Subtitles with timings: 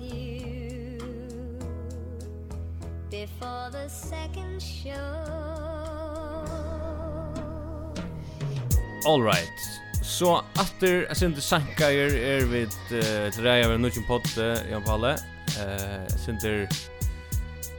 [0.00, 0.98] with you
[3.10, 5.50] before the second show
[9.06, 9.48] All right.
[10.02, 12.74] Så aftur a sindu sankair er við
[13.32, 15.14] dreia við nutjum potte í anfalle.
[15.56, 16.66] Eh sindur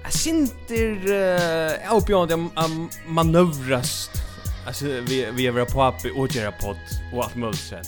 [0.01, 4.17] a sindur eh uppjónd am manövrast.
[4.65, 6.77] Alltså vi vi är på pappi och gera podd
[7.13, 7.85] och allt möjligt sen.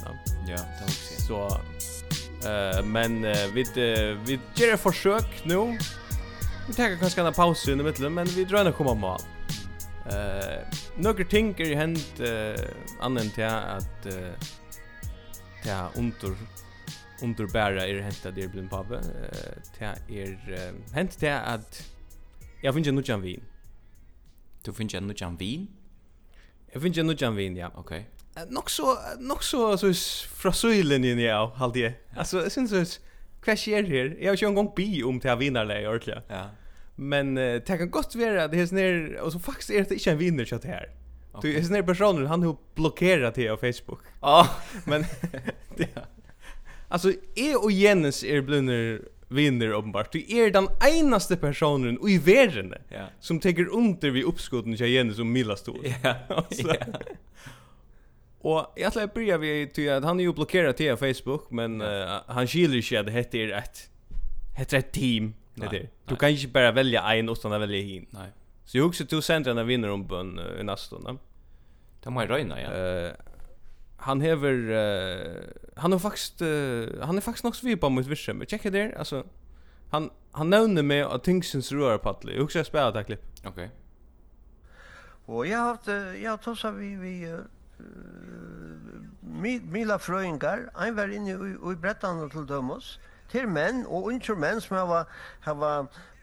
[0.48, 1.22] Ja, tack så.
[1.22, 1.60] Så
[2.46, 3.22] Eh men
[3.54, 3.64] vi
[4.26, 5.78] vi gör ett försök nu.
[6.68, 9.20] Vi tar kanske en paus i mitten men vi drar ner komma mål.
[10.12, 12.70] Eh några ting är hänt eh
[13.00, 14.34] annan till att eh
[15.66, 16.36] ja under
[17.24, 18.96] under bära är hänt att det blir en pappa.
[18.96, 21.84] Eh till är hänt till att
[22.62, 23.44] jag finns ju nu vin.
[24.64, 25.68] Du finns ju nu vin?
[26.72, 27.72] Jag finns ju nu vin, ja.
[27.76, 28.10] Okej.
[28.50, 29.94] Nog så nog så så
[30.36, 31.94] från Sylen in ja, halt det.
[32.18, 33.02] Alltså jag syns så
[33.42, 34.18] crash här här.
[34.20, 36.18] Jag har ju en gång bi om till det ordentligt.
[36.28, 36.50] Ja.
[36.96, 40.10] Men uh, det kan gott vara det är ner och så faktiskt är det inte
[40.10, 40.90] en vinnare så det här.
[41.42, 44.00] Du är snär personen han har blockerat det på Facebook.
[44.22, 44.50] Ja,
[44.86, 45.06] men
[45.78, 46.02] ja.
[46.88, 50.12] Alltså är och Jens är blunner vinner uppenbart.
[50.12, 53.06] Du är den enaste personen i världen ja.
[53.20, 55.86] som tar under vid uppskotten till Jens som Milla stor.
[56.04, 56.16] Ja.
[56.30, 56.68] alltså.
[56.68, 57.00] Ja.
[58.44, 61.82] Och jag tror jag börjar vi till att han är ju blockerad till Facebook men
[61.82, 63.90] uh, han skiljer sig att det heter ett
[64.56, 65.90] heter ett team det där.
[66.06, 68.06] Du kan inte bara välja en utan att välja hin.
[68.10, 68.30] Nej.
[68.66, 71.18] Så jag också tog centern när vinner om bön uh, i nästa då.
[72.04, 72.72] Det må röjna ja.
[72.72, 73.12] Eh uh,
[73.98, 75.44] han hever uh,
[75.76, 78.38] han har faktiskt uh, han är faktiskt nog svipa mot Virsem.
[78.38, 79.24] Men checka där alltså
[79.90, 82.34] han han nämnde mig att Tingsens rör paddle.
[82.34, 83.22] Jag också spela det klipp.
[83.40, 83.52] Okej.
[83.52, 83.70] Okay.
[85.26, 85.88] Och jag har haft
[86.24, 87.38] jag har tossa vi, vi vi
[89.72, 93.00] mila frøyngar, ein var inne i, i brettan til dømos,
[93.32, 95.04] til menn og unnskjør menn som hava,
[95.46, 95.74] hava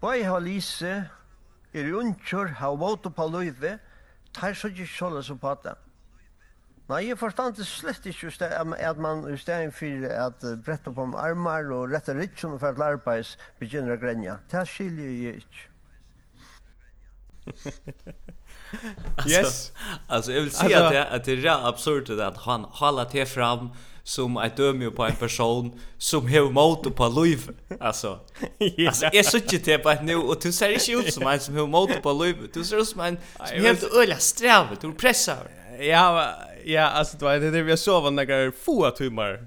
[0.00, 0.94] bøy hava lise,
[1.74, 3.78] er unnskjør, hava våto på løyve,
[4.34, 5.74] tar så ikke sjåle som pata.
[6.90, 11.70] Nei, jeg forstand det slett ikke at man i stedet for at bretta på armar
[11.70, 14.38] og retta ritsen for at arbeids begynner å grenja.
[14.50, 15.66] Det skiljer jeg ikke.
[19.28, 19.72] Yes.
[20.06, 23.04] Alltså jag vill säga alltså, att det att det är rätt absurt att han håller
[23.04, 23.70] till fram
[24.02, 27.50] som ett döme på en person som har mot på liv
[27.80, 28.20] alltså
[28.80, 31.56] alltså jag så inte det på nu och du ser inte ut som en som
[31.56, 32.36] har mot på liv.
[32.52, 35.50] Du ser ut som en som helt öliga sträv du pressar
[35.80, 39.46] ja ja alltså det är det vi så var några få timmar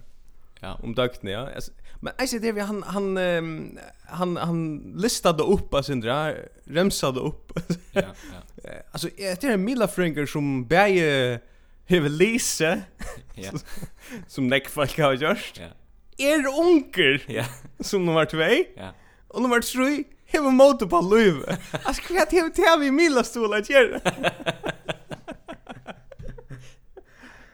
[0.59, 0.79] ja.
[0.83, 1.49] om dagten ja.
[1.55, 1.71] Alltså
[2.03, 7.59] Men jag ser det han han um, han han listade upp alltså inte remsade upp.
[7.91, 8.71] ja, ja.
[8.91, 11.39] Alltså det är Mila Frinker som bäge
[11.85, 12.81] Heve Lise
[13.35, 13.51] ja.
[14.27, 15.71] Som nek folk har gjort ja.
[16.17, 17.45] Er onker ja.
[17.79, 18.37] Som nummer 2
[18.77, 18.91] ja.
[19.29, 23.71] Og nummer 3 Heve motor på løyve Altså hva heve til vi Mila stål at
[23.71, 23.99] gjøre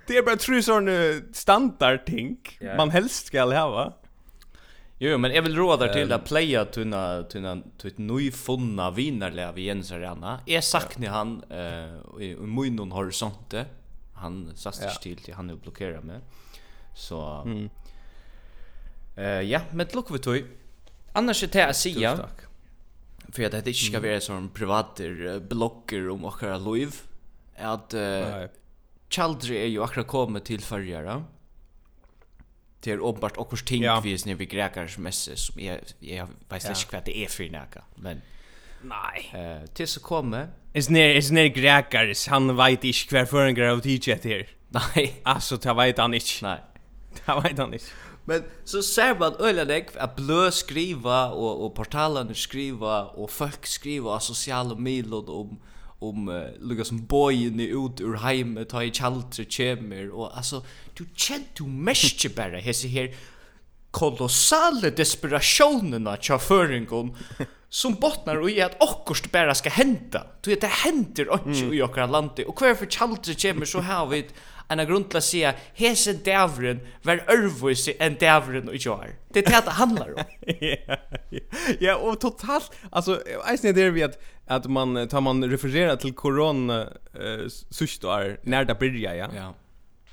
[0.08, 1.00] Det er bare tru sånne
[1.34, 2.78] standardting ja.
[2.78, 3.92] Man helst skal hava
[5.02, 9.92] Jo, men jag vill råda till att playa tunna tunna tut nyfunna vinnarliga vi Jens
[9.92, 10.40] Arena.
[10.46, 13.54] Jag saknar han eh i munnen horisont.
[14.14, 14.90] Han satt ja.
[14.90, 16.22] till till han är blockerad med.
[16.96, 17.70] Så mm.
[19.16, 20.44] Eh ja, men lucka vi tog.
[21.14, 22.20] Annars är det att säga.
[23.32, 26.92] För att det inte ska vara som privater blogger om och live
[27.58, 28.46] att eh
[29.10, 31.24] Chaldry är ju akkurat kommit till förra
[32.80, 34.00] det är uppenbart och kurs ting ja.
[34.00, 37.50] vi är vi grekar som messe som jag jag vet inte vad det är för
[37.50, 38.22] näka men
[38.82, 43.46] nej eh till så kommer is ner is ner grekar han vet inte kvar för
[43.46, 46.60] en grov teacher här nej alltså ta vet han inte nej
[47.26, 47.86] ta vet han inte
[48.26, 53.66] Men så ser man öliga däck att blö skriva och, och portalen skriva och folk
[53.66, 55.60] skriva och sociala medier om
[56.00, 60.64] om uh, lukka som bojen ut ur heime, ta i kjaldre kjemer, og altså,
[60.96, 63.12] du kjent du merke bare hese her
[63.92, 67.10] kolossale desperationen av føringon
[67.70, 70.26] som bottnar i at okkurst bara ska henta.
[70.42, 71.74] Du vet, det henter ikke mm.
[71.74, 74.24] i okra landi, og hver for kjaldre kjemer så har vi
[74.70, 78.92] en grund til å si at hese dævren var ørvise enn dævren og ikke
[79.34, 80.20] Det er det det handler om.
[81.86, 84.18] ja, og totalt, altså, jeg synes det er vi at,
[84.48, 89.14] at man, tar man refererer til korona-sustår uh, når det blir, ja.
[89.34, 89.52] Ja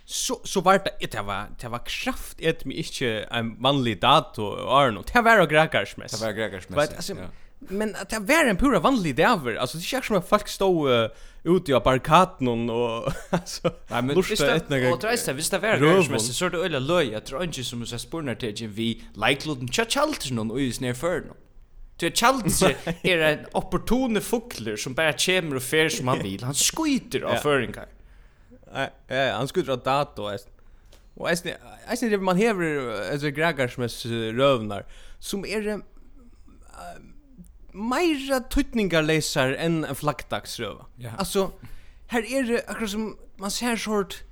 [0.08, 4.69] så så var det det var det var kraft ett mig inte en vanlig dato,
[4.69, 5.02] Arno.
[5.02, 6.12] Det var gregarsmäss.
[6.12, 6.76] Det var gregarsmäss.
[6.76, 7.14] Men alltså
[7.58, 9.55] Men att det var en pura vanlig däver.
[9.55, 11.08] Alltså det känns som att folk stod uh,
[11.43, 14.93] ute på barrikaden och alltså Nej men det är ett några.
[14.93, 17.08] Och det är visst det var det som så det öle löj.
[17.12, 20.94] Jag tror inte som så spurnar till vi like luten chalter någon och is ner
[20.94, 21.37] för någon.
[21.97, 26.43] Du chalter är en opportune fågel som bara kommer och fer som han vill.
[26.43, 27.87] Han skjuter av föringar.
[29.09, 30.38] Nej, han skjuter av dator.
[31.14, 31.38] Och jag
[31.99, 34.87] syns det man häver alltså grägar som är rövnar
[35.19, 35.81] som är
[37.76, 40.88] meira tutningarleisar enn en flaggdagsrøva.
[41.02, 41.14] Ja.
[41.20, 41.50] Altså,
[42.12, 44.23] her er det akkurat som man ser sort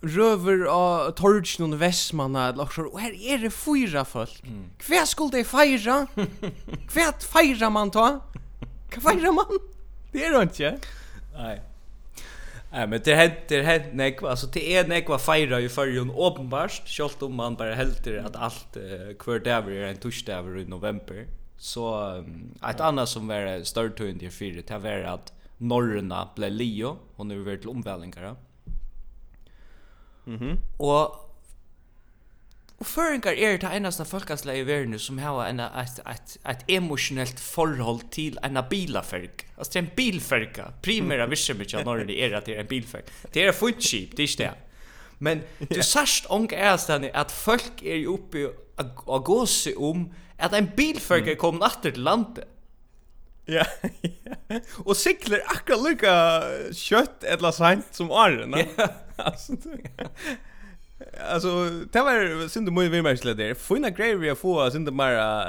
[0.00, 4.40] røver av torgen og vestmanna eller akkurat, og her er det fyra folk.
[4.44, 4.70] Mm.
[4.86, 6.04] Hva skulle det feira?
[6.94, 8.06] Hva feira man ta?
[8.94, 9.60] Hva feira man?
[10.10, 10.70] Det er det ikke.
[11.36, 11.52] Nei.
[12.70, 16.86] Nei, men det hent, det hent nekva, altså det er nekva feira i fyrjun åpenbarst,
[16.90, 21.24] sjálft om man bare heldur at alt uh, hver daver er en torsdaver i november.
[21.60, 26.52] Så um, ett annat som var större tog inte för det var att norrna blev
[26.52, 28.36] Leo och nu vart till omvälningar.
[30.24, 30.42] Mhm.
[30.42, 31.30] Mm och
[32.80, 37.40] Og føringar er det einaste folkanslega i verden som har en, et, et, et emosjonelt
[37.40, 39.44] forhold til en bilaferg.
[39.58, 40.64] Altså det er en bilferga.
[40.82, 43.04] Primæra virksomhet av Norge er at det er en bilferg.
[43.34, 44.54] Det er fullt kjip, det er ikke det.
[45.18, 45.42] Men
[45.74, 46.80] du sørst ånge er
[47.12, 48.48] at folk er oppe
[49.06, 50.08] og gåse om
[50.40, 52.48] at en bilførger kom natter til landet.
[53.50, 53.64] Ja.
[54.86, 56.14] Og sikler akkurat lika
[56.76, 58.66] kjøtt eller sent som Arne.
[58.66, 58.90] Ja.
[59.20, 59.52] Alltså
[61.28, 63.54] Alltså det var synd det mycket mer där.
[63.54, 65.44] Fina grejer vi har får synd det mera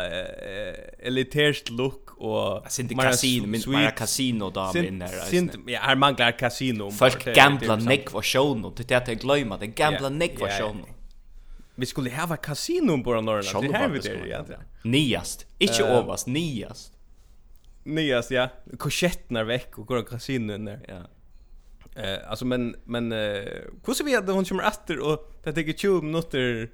[1.00, 5.26] elitärt look och synd det kasino, men mera kasino där inne där.
[5.30, 6.92] Synd ja, här manglar kasino.
[6.92, 10.78] Först gambla neck var shown och det är att glömma det gambla neck var shown.
[10.78, 11.01] Yeah
[11.76, 14.46] vi skulle ha ett kasino på norra Det här vi det ja.
[14.84, 16.94] Niast, inte ovast, niast.
[17.84, 18.50] Niast ja.
[18.78, 20.80] Korsetnar veck och går kasinon där.
[20.88, 21.02] Ja.
[22.02, 23.18] Eh alltså men men eh
[23.86, 26.70] hur ska vi att hon kommer efter och det tar 20 minuter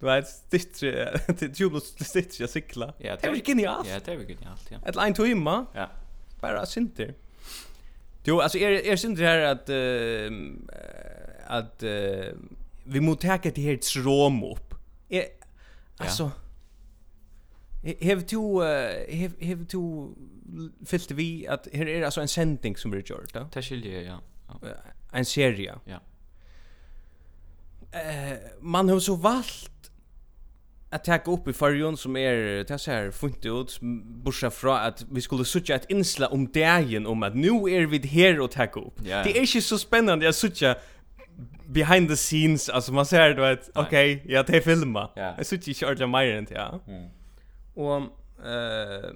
[0.00, 2.92] Du vet, stittre, till stitt ju cykla.
[2.98, 3.88] Ja, det är genialt.
[3.90, 4.78] Ja, det är väl genialt, ja.
[4.86, 5.26] Ett line to.
[5.74, 5.88] Ja.
[6.40, 7.14] Bara synter.
[8.24, 10.30] Jo, alltså är är synter här att eh
[11.46, 12.34] att eh
[12.84, 14.74] vi må tacka till helt strom upp.
[15.08, 15.24] Jag,
[15.96, 16.30] alltså
[18.00, 18.62] Hev to
[19.08, 20.08] hev hev to
[20.86, 23.48] fyllt vi att här är alltså en sending som blir gjort, va?
[23.52, 24.20] Det skiljer ja.
[25.12, 25.74] En serie.
[25.84, 26.00] Ja.
[27.98, 29.90] Eh man har så valt
[30.90, 33.78] att ta upp i förjon som är det så här funt ut
[34.24, 38.08] borsa från att vi skulle söka ett insla om dagen om att nu är vi
[38.08, 39.04] här och ta upp.
[39.04, 40.76] Det är inte så spännande att söka
[41.66, 45.10] behind the scenes alltså man ser du vet okej okay, ja det filma.
[45.16, 45.34] Yeah.
[45.36, 46.80] Jag såg inte charge mer än det ja.
[46.86, 47.08] Mm.
[47.74, 47.96] Och
[48.46, 49.10] eh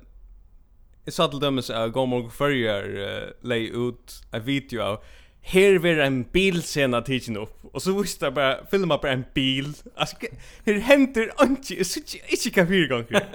[1.04, 5.02] Jag sa till dem att Gomorg Furrier uh, lay ut en video av
[5.40, 9.74] Her var en bilscena tidsen upp Och så visste jag bara Filma bara en bil
[9.96, 10.16] Alltså
[10.64, 13.26] Her händer inte Jag syns inte kan fyra gånger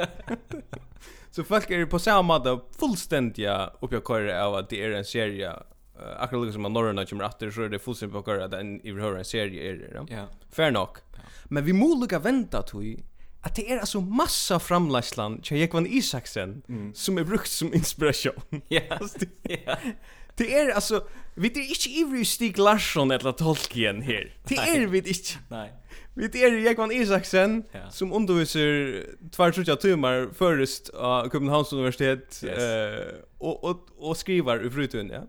[1.31, 5.53] Så folk är på samma måte Fullständiga uppgörkare av att det är en serie
[6.00, 8.92] uh, akkurat liksom man norrna kommer åter så är det fullständigt bakar att en i
[8.92, 9.92] hör en serie är det.
[9.94, 10.06] Ja.
[10.10, 10.28] Yeah.
[10.51, 10.98] Fair nok.
[10.98, 11.25] Yeah.
[11.45, 13.04] Men vi måste lukka vänta till
[13.42, 16.94] att det är alltså massa framläsland till Jekvan Isaksen mm.
[16.94, 18.62] som är brukt som inspiration.
[18.68, 18.81] Ja.
[19.42, 19.78] Ja.
[20.38, 24.31] Det är alltså vi er ikke ivrig Stig Larsson eller Tolkien her.
[24.50, 25.40] Det är vi ikke.
[25.50, 25.69] Nej.
[26.16, 27.90] Vi er Jekvan Isaksen ja.
[27.90, 32.57] som underviser två tjuta timmar först av Köpenhamns universitet yes.
[32.57, 35.21] eh och och og skriver i frutun, ja.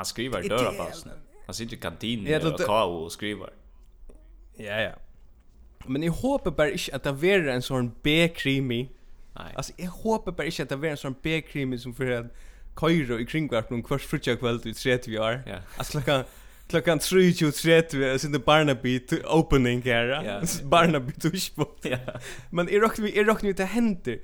[0.00, 1.12] Han skriver i dörrapausen.
[1.46, 3.50] Han sitter i kantinen och kao och skriver.
[4.56, 4.92] Ja, ja.
[5.86, 8.88] Men jag hoppas bara inte att det är en sån B-krimi.
[9.34, 9.54] Nej.
[9.56, 12.26] Alltså jag hoppas bara inte att det blir en sån B-krimi som för att
[12.80, 15.42] köra i kringvart någon kvart frutja kväll i 30 år.
[15.46, 15.56] Ja.
[15.76, 16.24] Alltså klockan
[16.68, 20.64] klockan 3:30 så det Barnaby opening här.
[20.64, 21.68] Barnaby touch på.
[21.82, 21.98] Ja.
[22.50, 24.18] Men jag rockar vi är rockar vi till händer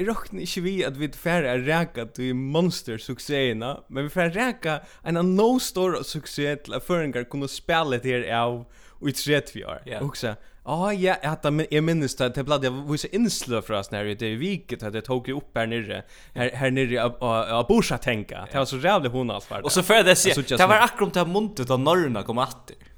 [0.00, 4.78] jeg råkner ikke vi at vi færre er ræka til monster-suksessene, men vi færre ræka
[5.06, 8.64] en no stor suksess til at føringer kunne spille det her av
[9.00, 9.82] i 30 år.
[9.88, 10.04] Yeah.
[10.04, 13.92] Og så, ah ja, jeg, jeg minnes det, det ble det vise innslå fra oss
[13.92, 16.02] nere, det er viket, det tok jo opp her nere,
[16.36, 19.68] her, her nere av, av borsa tenka, det var så rævlig hon alt var det.
[19.68, 22.88] Og så før det sier, det var akkurat det muntet av norrna kom atter.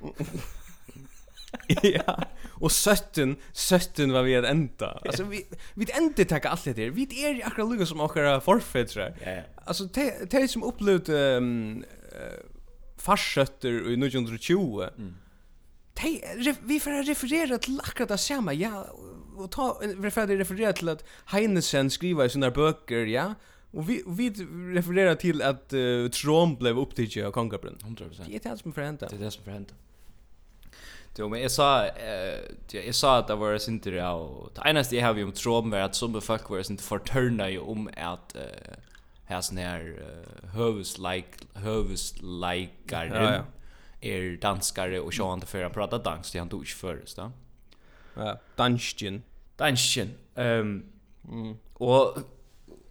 [1.94, 2.16] ja,
[2.60, 5.00] och sötten sötten var vi att ända.
[5.04, 6.90] Alltså vi vi inte tacka allt det där.
[6.90, 9.16] Vi är ju akkurat lika som våra förfäder.
[9.24, 9.42] Ja, ja.
[9.64, 9.84] Alltså
[10.30, 11.84] det som upplevt um,
[12.96, 14.86] farsötter i 1920.
[14.98, 15.14] Mm.
[15.96, 16.20] Hey,
[16.62, 18.86] vi får referera till akkurat det samma, ja,
[19.36, 23.34] och ta, vi får referera till att Heinesen skriver i sina böcker, ja,
[23.70, 24.30] Och vi, vi
[24.74, 27.78] refererar till att uh, Tron blev upptidigt av Kongabrun.
[27.80, 28.24] 100%.
[28.26, 29.08] Det är det som förhända.
[29.08, 29.74] Det är det som förhända.
[31.18, 32.38] Jo, men jag sa eh
[32.72, 35.32] jag sa att det var det inte det och det enda jag har ju om
[35.32, 38.74] tråd med att som folk var inte förtörna ju om att eh
[39.24, 42.14] här sån här uh, like hövus
[43.14, 43.44] ja, ja.
[44.00, 47.32] är danskare och så han för att prata dansk det han tog först då.
[48.14, 49.22] Ja, dansken.
[49.56, 50.10] Dansken.
[50.34, 50.90] Ehm
[51.74, 52.18] och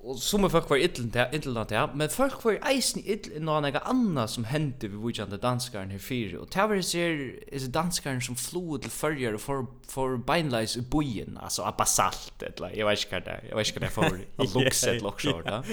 [0.02, 3.80] och som folk var illen där illen där men folk var eisen illen någon några
[3.80, 7.10] andra som hände vi vujande den danskaren här fyra och Tavares ser
[7.52, 12.78] är danskaren som flod till förjer för för beinleis i bojen alltså av basalt eller
[12.78, 15.64] jag vet inte där jag vet inte där för att luxa ett lockshort va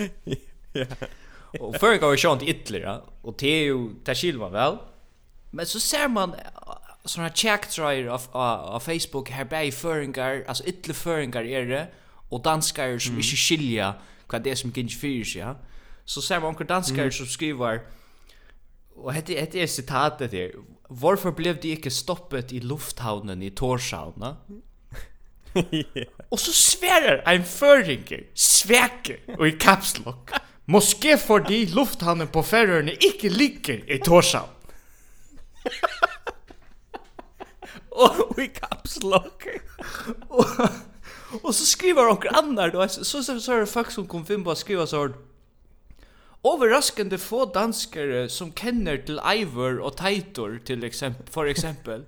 [1.60, 4.76] och folk har ju sånt illen och det är ju där skiljer väl
[5.50, 6.34] men så ser man
[7.04, 11.88] såna checktryer av av Facebook här bäi föringar alltså ytterligare föringar är det
[12.28, 13.22] och danskar som mm.
[13.22, 13.94] inte skilja
[14.28, 15.56] vad det är som gikk för sig, ja.
[16.04, 17.12] Så ser man onker danskar mm.
[17.12, 17.80] som skriver,
[18.96, 20.52] och hette, hette är citatet där.
[20.88, 24.36] Varför blev det ikke stoppet i lufthavnen i Torshavn, ja?
[25.72, 26.06] yeah.
[26.30, 33.28] Og så sverer ein føringer, sveker, og i Moské Moske fordi lufthavnen på Färöarna inte
[33.28, 34.50] ligger i Torshavn.
[37.90, 39.46] og i caps lock.
[41.42, 44.26] Och så skriver onkel annar då så så så, så är det folk som kom
[44.26, 45.12] fram på att skriva så
[46.42, 52.04] Overraskande få danskare som känner till Ivor och Taitor till exempel för exempel.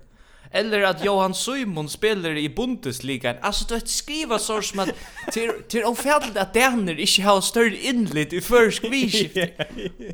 [0.51, 3.39] Eller att Johan Simon spelar i Bundesliga.
[3.41, 4.89] Alltså du vet skriva så som att
[5.31, 9.37] till till ofärdligt att Derner inte har större inlit i försk viskift.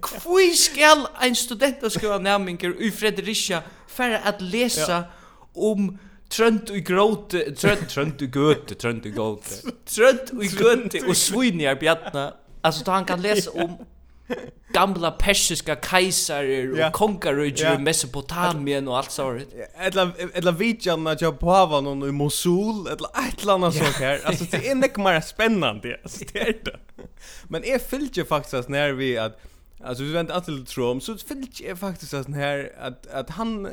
[0.02, 5.04] Kvui skal en student ska nämningar i Fredericia för att läsa
[5.54, 5.98] om
[6.30, 9.74] Trønt i gråte, trønt, trønt og gøte, trønt og gråte.
[9.86, 12.32] Trønt og gøte og svinjar bjarna.
[12.64, 13.78] Altså, då han kan läsa om
[14.74, 16.92] gamla persiska kejsarer och ja.
[16.92, 17.80] kongar och ja.
[17.80, 19.44] Mesopotamien och allt sånt.
[19.76, 23.84] Eller eller vidjarna jag på hava någon i Mosul eller ett annat ja.
[23.84, 24.22] sånt här.
[24.26, 26.00] Alltså det är näck mer spännande.
[26.04, 26.80] Alltså det är det.
[27.48, 29.40] Men är fyllt ju faktiskt när vi att
[29.84, 33.68] Alltså vi väntar alltid till Trump så fyllt faktiskt att här att att han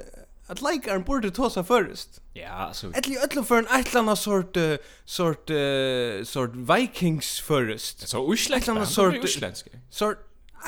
[0.46, 2.08] att like en borde ta sig först.
[2.32, 2.92] Ja, alltså.
[2.94, 8.08] Ett li öll för en ettlanna sort uh, sort uh, sort Vikings först.
[8.08, 9.68] Så usländskt sort usländskt.
[9.90, 10.18] Sort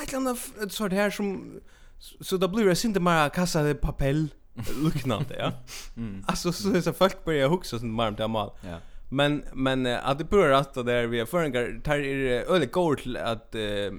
[0.03, 0.37] ettlanna
[0.69, 1.61] sort här som
[2.21, 4.29] så då blir det inte kassa de papel
[4.85, 5.53] liknande, ja.
[5.97, 6.25] mm.
[6.27, 8.51] Alltså så så folk börjar huxa sånt mer om det mal.
[8.61, 8.79] Ja.
[9.09, 13.17] Men men att det börjar att där vi är förringar tar är öle går till
[13.17, 13.93] att uh,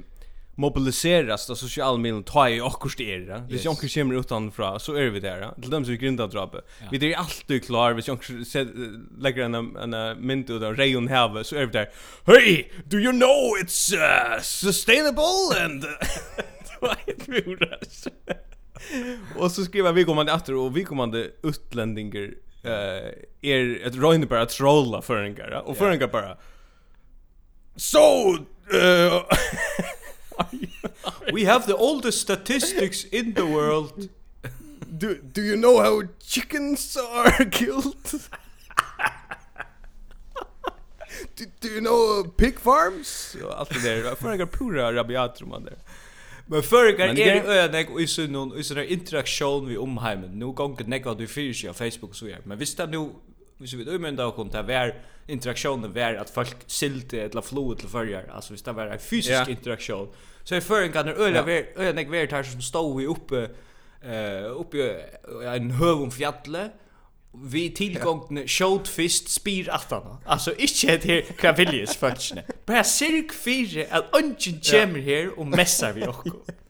[0.55, 3.39] mobiliseras av sociala medier ta i akkurst era.
[3.47, 3.65] Hvis yes.
[3.65, 5.49] jonker kommer utanfra så är vi där.
[5.61, 6.61] Till dem som vi grindar drabbe.
[6.79, 6.87] Ja.
[6.91, 7.93] Vi är alltid klar.
[7.93, 11.89] Hvis jonker lägger en, en, en ut av Rayon häve så är vi där.
[12.25, 15.85] Hey, do you know it's uh, sustainable and...
[19.35, 22.29] och så skriver vi kommande efter och vi kommande utlänningar
[22.63, 26.37] eh uh, är ett rojne bara trolla förringar och förringar bara.
[27.75, 28.33] So
[28.73, 29.23] uh,
[31.33, 34.09] We have the oldest statistics in the world.
[34.99, 38.21] Do do you know how chickens are killed?
[41.35, 43.35] do, do you know uh, pig farms?
[43.41, 44.15] Ja, allt det där.
[44.15, 45.77] För några pura rabiat om där.
[46.47, 50.39] Men förrgar är öan jag i sån i sån interaktion vi omheimen.
[50.39, 52.39] Nu gånger nekva du fyrs på Facebook så jag.
[52.43, 53.09] Men visst det nu
[53.57, 54.91] hvis vi umynda og kom til hver
[55.27, 59.31] interaktionen var at folk silte eller floet til førjar, altså hvis det var en fysisk
[59.31, 59.49] yeah.
[59.49, 60.07] interaktion,
[60.43, 61.63] så er førjen kan det øyla yeah.
[61.77, 63.47] øyla nek vært her som stod vi oppe,
[64.05, 64.89] uh, oppe
[65.41, 66.71] uh, en høv om fjallet,
[67.33, 68.49] vi tillgångne yeah.
[68.49, 70.19] showt fist spyr attana.
[70.25, 72.35] Altså ikkje et her Kravillius faktisk.
[72.65, 76.33] Bara sirk fyra att ungen kommer här och messar vi också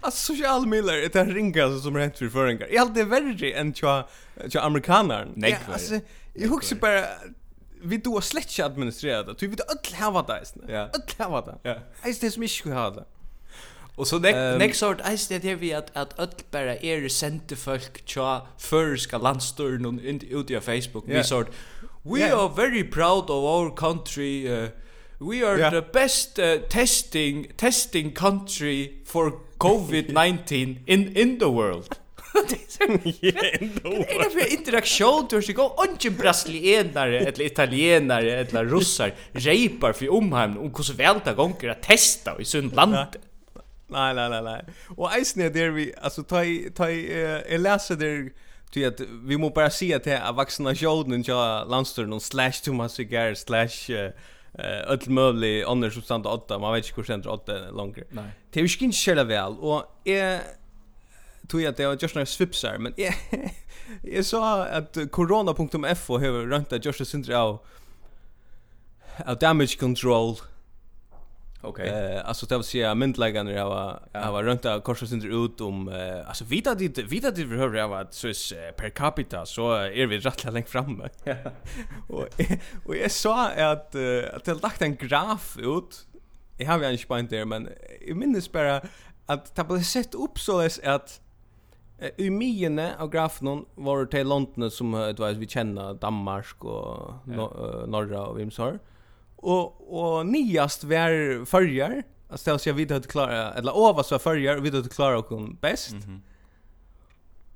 [0.00, 2.68] Alltså social miller är det ringa som rent för föringar.
[2.70, 4.08] Jag hade värre än tja
[4.48, 5.28] tja amerikaner.
[5.34, 6.00] Nej, alltså
[6.34, 7.04] jag husar bara
[7.82, 9.34] vi då har slett inte det.
[9.38, 10.44] Du vet öll hava det.
[10.68, 10.78] Ja.
[10.78, 11.58] Öll hava det.
[11.62, 11.70] Ja.
[12.02, 13.04] Är det som inte skulle ha det.
[13.96, 17.58] Och så next next sort är det här vi att att öll bara är sent
[17.58, 19.94] folk tja förska landstörn och
[20.30, 21.04] ut i Facebook.
[21.06, 21.50] Vi sort
[22.02, 24.48] we are very proud of our country.
[24.48, 24.68] Uh,
[25.18, 25.70] we are yeah.
[25.70, 31.98] the best uh, testing testing country for COVID-19 in, in the world.
[33.20, 33.88] yeah, in the.
[33.88, 40.12] Det är för interaktion du ska gå inte brasilianare eller italienare eller russar rejpar för
[40.12, 42.92] omhemmen om hur så väl det gånger att testa i sunt land.
[43.86, 44.64] Nej nej nej nej.
[44.96, 48.30] Och isen är där vi alltså ta ta jag läser där
[48.70, 51.34] Ty att vi må bara se att det är vaccinationen till
[51.68, 54.10] landstörnen slash Thomas Cigar slash
[54.58, 56.58] eh öll möjlig annars som stannar åtta.
[56.58, 58.04] Man vet inte hur sent åtta längre.
[58.50, 60.40] Det är ju inte själva väl och är
[61.48, 63.14] tog jag det jag just några svipsar men jag
[64.02, 67.58] jag sa att corona.fo har rönt att just syndra av
[69.26, 70.36] av damage control.
[71.62, 71.90] Okej.
[71.90, 72.14] Okay.
[72.14, 75.60] Eh alltså det vill säga myndläggan det var jag var runt av korsa under ut
[75.60, 79.72] om eh alltså vita dit vita dit vi hör jag var så per capita så
[79.72, 81.08] är vi rätt långt framme.
[82.08, 82.28] och
[82.84, 83.94] och jag sa att
[84.34, 86.06] att det lagt en graf ut.
[86.56, 87.68] Jag har ju en spänt där men
[88.00, 88.82] i minns bara
[89.26, 91.20] att det blev sett upp så att
[92.16, 97.14] i miene av grafen var det till London som du vet vi känner Danmark och
[97.88, 98.68] norra och vimsar.
[98.68, 98.80] Mm
[99.42, 102.02] og og niast vær var förjar.
[102.30, 105.92] Alltså jag vet att klara eller över så förjar och att klara och kom bäst.
[105.92, 106.20] Mm -hmm.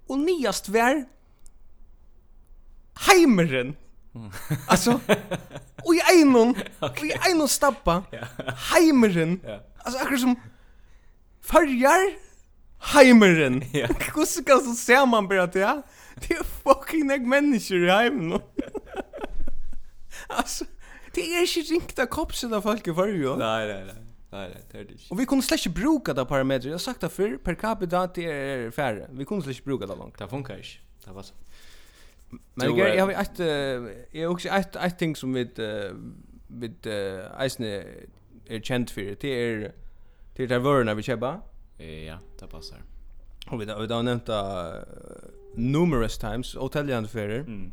[0.06, 1.04] Och niast var
[2.94, 3.76] Heimeren.
[4.14, 4.30] Mm.
[4.68, 5.00] alltså
[5.84, 6.68] och i enon okay.
[6.80, 8.02] och i enon stappa.
[8.72, 9.40] Heimeren.
[9.44, 9.60] Yeah.
[9.78, 10.36] Alltså akkurat som
[11.40, 12.14] förjar
[12.78, 13.64] Heimeren.
[13.72, 13.86] Ja.
[14.14, 15.82] Hur ska så se man bara det?
[16.14, 18.40] Det är fucking ek människor i heimen.
[20.28, 20.64] alltså
[21.14, 23.37] Det er ikke ringt av kopsen av folk i forrige.
[23.40, 24.00] Nei, nei, nei.
[24.35, 25.11] Nei, nei, det er det ikke.
[25.14, 26.66] Og vi kunne slett ikke bruka det parametret.
[26.66, 29.06] Jeg har sagt det før, per capita det er færre.
[29.14, 30.18] Vi kunne slett ikke bruka det langt.
[30.18, 30.80] Det funkar ikke.
[31.04, 31.37] Det var så.
[32.59, 33.38] Men jeg, jeg har et,
[34.14, 35.44] jeg har også et, et ting som vi,
[36.49, 39.14] vi eisne er kjent for.
[39.23, 39.68] Det er,
[40.37, 41.38] det er vørene vi kjøper.
[41.78, 42.83] Ja, det passer.
[43.52, 44.42] Og vi, vi har nevnt det
[45.54, 47.47] numerous times, og telljande ferier.
[47.47, 47.71] Mm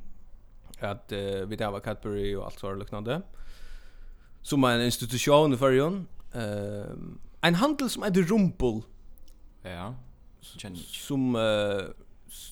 [0.88, 3.22] att uh, vi där var Cadbury och allt sådär liknande.
[4.42, 6.08] Som en institution i förrjun.
[6.36, 6.86] Uh,
[7.42, 8.82] en handel som heter Rumpel.
[9.62, 9.96] Ja,
[10.42, 10.86] känner jag.
[10.86, 11.84] Som, uh,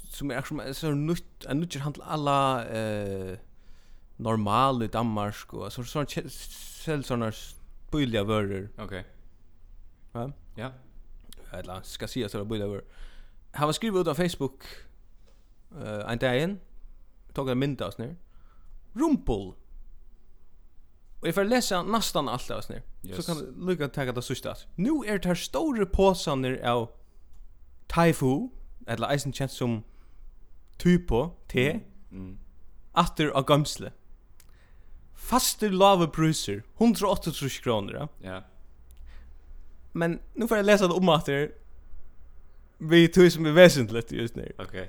[0.10, 3.38] som är som en nytt, en nytt handel alla uh,
[4.18, 6.22] normal i Danmark och så, så, så,
[6.86, 7.32] såna sådana
[7.92, 8.70] billiga vöror.
[8.78, 9.06] Okej.
[10.12, 10.64] va Ja?
[10.64, 10.72] Ja.
[11.58, 12.84] Eller ska säga sådana billiga vöror.
[13.52, 14.64] Han var skrivit ut av Facebook
[15.82, 16.60] uh, en dag igen.
[17.36, 18.00] Tog en mynd av oss.
[18.96, 19.54] Rumpel.
[21.20, 22.72] Og jeg får lese nesten alt av oss.
[22.72, 23.16] Yes.
[23.16, 24.56] Så kan du lukka til det sørste.
[24.78, 26.90] Nå er det her store påsaner av
[27.90, 28.50] Taifu,
[28.88, 29.84] eller eisen kjent som
[30.80, 31.80] Typo, T,
[32.12, 32.38] mm.
[32.96, 33.92] atter av gamsle.
[35.14, 37.94] Faster lave bruser, 180 kroner.
[37.94, 38.08] Ja.
[38.24, 38.44] Yeah.
[39.92, 41.52] Men nu får jag läsa det om att det
[42.78, 44.54] vi tog som är väsentligt just nu.
[44.58, 44.66] Okej.
[44.66, 44.88] Okay.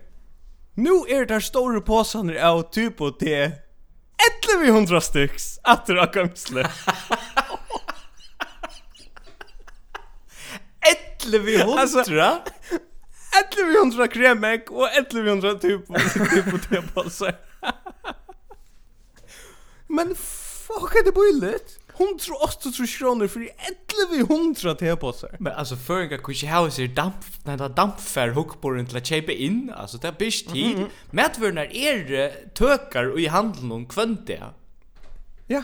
[0.81, 3.19] Nu är er det där stora påsarna av typ och
[4.53, 6.71] 1100 stycks att dra kamsle.
[11.23, 11.81] 1100?
[11.81, 15.91] Alltså, 1100 kremek och 1100 typ
[16.31, 17.35] typ och det.
[19.87, 21.80] Men fuck, är det billigt?
[22.01, 23.49] 138 kroner för
[23.89, 25.37] 1100 tepåsar.
[25.39, 29.33] Men alltså förringa kunde ha sig damp när det dampfär hook på runt la chepa
[29.33, 29.73] in.
[29.77, 30.77] Alltså det är bäst tid.
[30.77, 30.91] Mm -hmm.
[31.11, 34.43] Mätvärnar är tökar och i handeln om kvante.
[35.47, 35.63] Ja.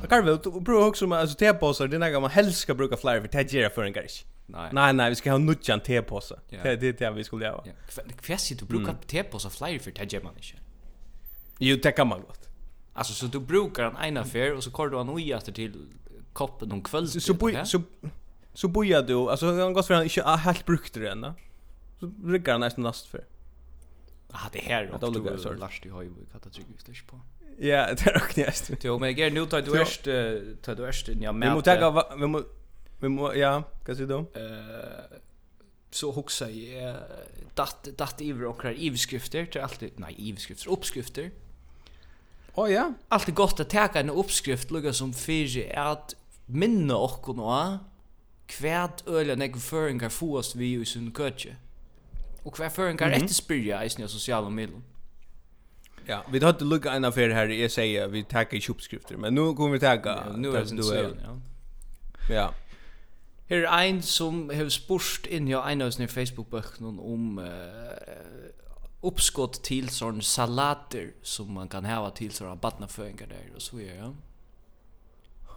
[0.00, 3.20] Jag kan väl prova också med alltså tepåsar det när man helst ska bruka flyer
[3.68, 4.24] för en förringa.
[4.46, 4.68] Nej.
[4.72, 6.38] Nej, nej, vi ska ha nutjan tepåsar.
[6.50, 6.64] Yeah.
[6.64, 7.62] Det det det vi skulle göra.
[7.64, 8.02] Ja.
[8.20, 9.02] Kväsigt du brukar mm.
[9.06, 10.58] tepåsar flyer för tejera man inte.
[11.58, 12.47] Jo, det kan man gott.
[12.98, 15.86] Alltså så du brukar en ena fär och så kör du han oj efter till
[16.32, 17.08] koppen om kvällen.
[17.08, 17.82] Så så så,
[18.54, 21.34] så bojar du alltså han går för han inte helt brukt det ändå.
[22.00, 23.24] Så brukar han nästan näst för.
[24.30, 27.20] Ah det här är så Lars det har ju katta tryck vi på.
[27.58, 28.70] Ja, det är också näst.
[28.82, 30.04] Jo, men jag nu tar du först
[30.62, 31.48] tar du först när jag med.
[31.48, 32.48] Vi måste ta vi måste
[33.00, 34.40] vi måste ja, vad säger du?
[34.40, 35.18] Eh
[35.90, 36.96] så huxar jag
[37.54, 41.30] datt datt iver och kvar ivskrifter till alltid nej ivskrifter uppskrifter
[42.58, 42.88] Oh, ja.
[43.14, 46.16] Allt er godt å ta en oppskrift lukka som fyrir at
[46.50, 47.78] minne okkon og
[48.50, 51.54] kvært øyla nek føringar fåast vi i sin køtje.
[52.44, 53.24] Og hver føringar mm -hmm.
[53.24, 54.68] etterspyrja eisne i sina sosiale.
[56.08, 59.54] Ja, vi hadde lukka en affär her, jeg sier vi teka i oppskrifter, men nu
[59.54, 60.10] kommer vi teka.
[60.10, 62.34] Ja, nu er det sin søvn, ja.
[62.34, 62.48] Ja.
[63.48, 67.44] Her er ein som har spurt inn i en av sine Facebook-bøkken om uh,
[69.00, 73.96] uppskott till sån salater som man kan ha till såna barnaföringar där och så vidare.
[73.96, 74.14] Ja.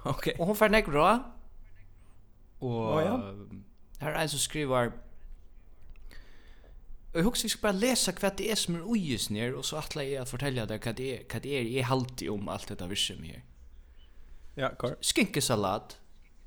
[0.04, 0.12] Okej.
[0.12, 0.34] Okay.
[0.40, 1.34] Och hon får näck bra.
[2.60, 3.34] Och oh, ja.
[4.00, 4.92] här är så skriver
[7.14, 9.76] Jag husar jag ska bara läsa vad det är som är ojus ner och så
[9.76, 12.68] att jag att fortälja dig vad det är vad det är i halti om allt
[12.68, 13.44] detta virsum här.
[14.56, 14.96] Ja, klar.
[15.02, 16.00] Skinkesalat.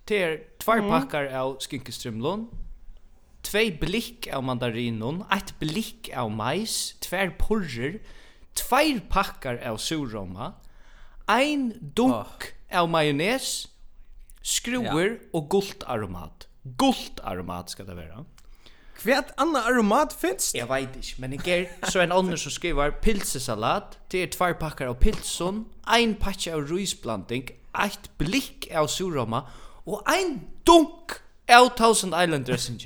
[0.05, 2.41] Det är två packar av skinkestrymlon.
[2.41, 2.64] Mm
[3.45, 8.01] två blick av mandarinon, ett blick av majs, två porrer,
[8.55, 10.53] två packar av surroma,
[11.27, 12.79] en dunk oh.
[12.79, 13.69] av majonnäs,
[14.43, 15.29] skruer ja.
[15.33, 16.49] och gult aromat.
[16.63, 18.25] Gult aromat ska det vara.
[18.99, 20.55] Kvärt annan aromat finns?
[20.55, 24.55] Jag vet inte, men jag ger så en annan som skriver pilsesalat, det är två
[24.55, 27.51] packar av pilsen, en packa av risblandning,
[27.85, 29.47] ett blick av surroma
[29.85, 31.11] och en dunk
[31.49, 32.81] av Thousand Island dressing.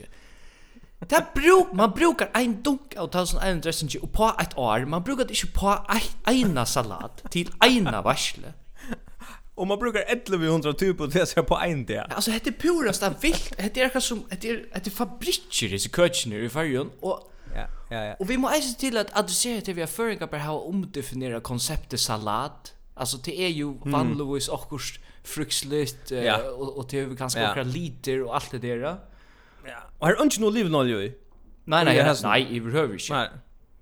[0.98, 4.84] Det bruk, man brukar ein dunk av 1100 dressing och på ett år.
[4.84, 8.52] Man brukar inte på ett salat till ena varsle.
[9.54, 12.06] Och man brukar 1100 typ och det ser på en dag.
[12.10, 13.54] Alltså det är purast av vilt.
[13.56, 18.14] Det är som det är det fabriker i kökene i färgen och Ja, ja, ja.
[18.18, 22.00] Och vi måste eisen till att adressera till vi har föringar på hur omdefiniera konceptet
[22.00, 22.74] salat.
[22.94, 24.80] Alltså det är ju vanligtvis också och
[26.12, 26.50] uh, ja.
[26.50, 27.62] och, och det är vi kanske ja.
[27.62, 28.96] liter och allt det där.
[29.68, 29.80] Ja.
[30.00, 31.12] Og här inte nog liv någon ju.
[31.64, 33.12] Nej nej, jag nej, i behöver inte.
[33.12, 33.28] Nei.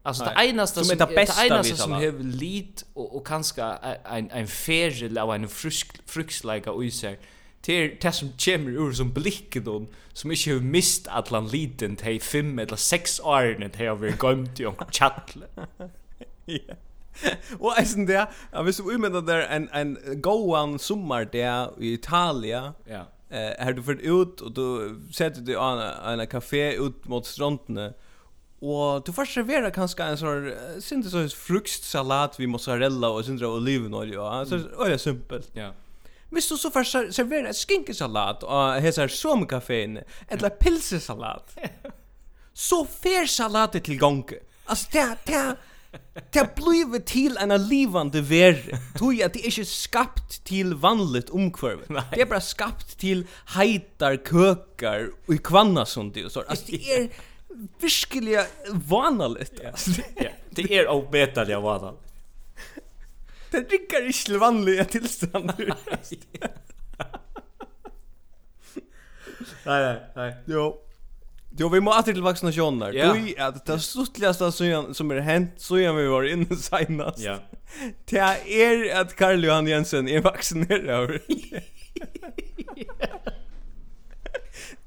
[0.03, 4.47] Alltså det enaste som som, det enaste som har lit och och kanske en en
[4.47, 7.19] färgel av en frusk fruksleika och isär.
[7.67, 12.21] Det det som kommer ur som blicken då som inte har mist allan liten till
[12.21, 15.47] fem eller sex år när det har vi gömt i en chattle.
[17.59, 21.93] Og Och är det, jag visste ju men där en en goan sommar der i
[21.93, 24.81] Italia, Ja eh har du fått ut och då
[25.15, 27.93] sätter du an en kafé ut mot stranden
[28.59, 34.47] och du får servera kanske en sån syntes så fruktsalat vi mozzarella och syndra olivenolja?
[34.47, 35.51] Så öle simpelt.
[35.53, 35.73] Ja.
[36.31, 41.55] Hvis du så får servera et skinkesalat og hesar som kaféen, eller pilsesalat,
[42.67, 44.41] så fer salatet til gonge.
[44.67, 45.43] Altså, det, det,
[46.35, 48.59] Det blir til en livande ver.
[48.99, 51.87] Tui at det er ikke skapt til vanligt omkvarv.
[51.89, 56.45] Det er bare skapt til heitar, køkar og i kvannasundig og så.
[56.49, 57.09] Altså, det er
[57.81, 58.37] virkelig
[58.91, 59.61] vanaligt.
[60.21, 62.03] Ja, det er avbetelig vanaligt.
[63.53, 65.77] Det rikker ikke til vanlige tilstander.
[69.67, 70.27] Nei, nei, nei.
[70.47, 70.65] Jo.
[71.59, 72.93] Jo, vi må alltid till vaccinationer.
[72.93, 73.13] Ja.
[73.13, 77.19] Du, att det största som, som er hent, så är vi var inne senast.
[77.19, 77.39] Ja.
[78.05, 81.19] Det er at Karl Johan Jensen är vaccinerad.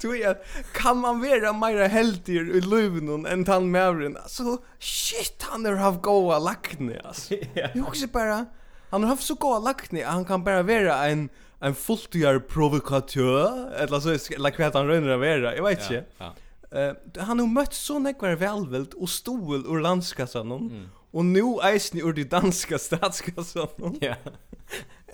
[0.01, 0.38] Du är,
[0.73, 4.15] kan man være meira heldig i luven enn han mævren?
[4.17, 6.95] Altså, shit, han har haft goa altså.
[7.03, 7.36] alltså.
[7.53, 8.45] Jag också bara,
[8.89, 11.29] han har haft så goa lackne han kan bara være en
[11.62, 16.03] en fulltjär provokatør, eller så, eller hva han røyner å være, jeg vet ikke.
[16.19, 16.49] Ja, ja.
[16.71, 20.89] Eh, uh, han har mött så nekvar välvelt och stol ur landskassan mm.
[21.12, 23.97] och nu eisen ur de danska statskassan.
[24.01, 24.15] Ja.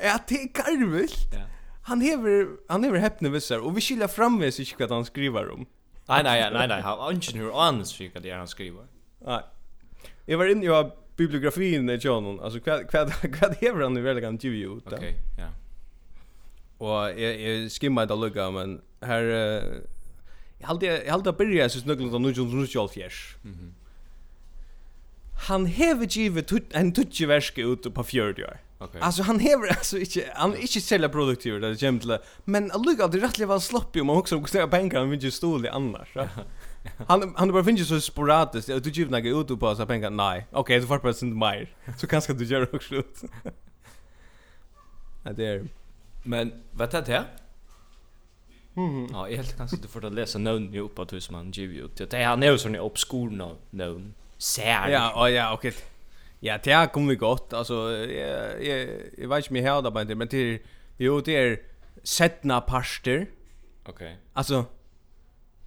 [0.01, 1.33] Ja, det är garvilt.
[1.33, 1.39] Ja.
[1.83, 5.65] Han hever han hever heppne vissar och vi skilja framvis inte vad han skriver om.
[6.07, 8.83] Nej nej nej nej, han ungen hur annars fick det han skriver.
[9.25, 9.41] Nei.
[10.27, 14.21] Jeg var inne i bibliografin i John, alltså vad vad vad hever han nu väl
[14.21, 14.93] kan ju ut.
[14.93, 15.49] Okej, ja.
[16.77, 19.23] Och jeg skimma skimmar det lugga men här
[20.65, 23.35] Jag hade jag hade börjat så snuggla då nu nu jag fjärs.
[23.41, 23.73] Mhm.
[25.47, 28.57] Han hever givet en tutsi verske ut på 40 år.
[28.79, 29.01] Okay.
[29.01, 33.11] Alltså han hever alltså inte han är inte sälja produktiv där jämtla men look at
[33.11, 36.09] det rättliga var sloppy om man också kunde pengar han ju stol i annars.
[36.13, 36.27] Ja.
[37.07, 38.67] Han han bara finns så sporadiskt.
[38.83, 40.09] Du ger några ut på så pengar.
[40.09, 40.47] Nej.
[40.51, 41.75] Okej, du får bara inte mer.
[41.97, 43.21] Så kanske du gör också slut.
[45.23, 45.67] Ja, det är
[46.23, 47.25] Men vad är det här?
[48.75, 49.07] Mm.
[49.13, 51.67] Ja, jag helt kanske inte får att läsa någon ju upp att hur man ger
[51.67, 51.97] ut.
[51.97, 53.29] Det är han är ju sån obskur
[53.69, 54.13] någon.
[54.37, 54.89] Sär.
[54.89, 55.73] Ja, och ja, okej.
[56.39, 57.53] Ja, det här kommer vi gott.
[57.53, 60.59] Alltså, jag, jag, jag vet inte mer här på det, men det är,
[60.97, 61.59] jo, det är
[62.03, 63.27] setna parster.
[63.85, 64.17] Okej.
[64.33, 64.65] Alltså,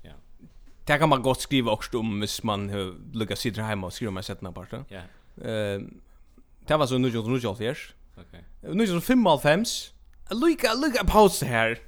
[0.03, 0.13] ja.
[0.85, 2.71] Det kan man gott skriva också om hvis man
[3.13, 4.85] lyckas sitta hemma och skriva med setna parster.
[4.89, 5.03] Ja.
[5.49, 5.81] Eh,
[6.67, 7.75] det var så nu jag nu gjorde
[8.17, 8.45] Okej.
[8.61, 9.65] Nu gjorde 5 5.
[10.31, 11.79] Lycka, lycka paus här.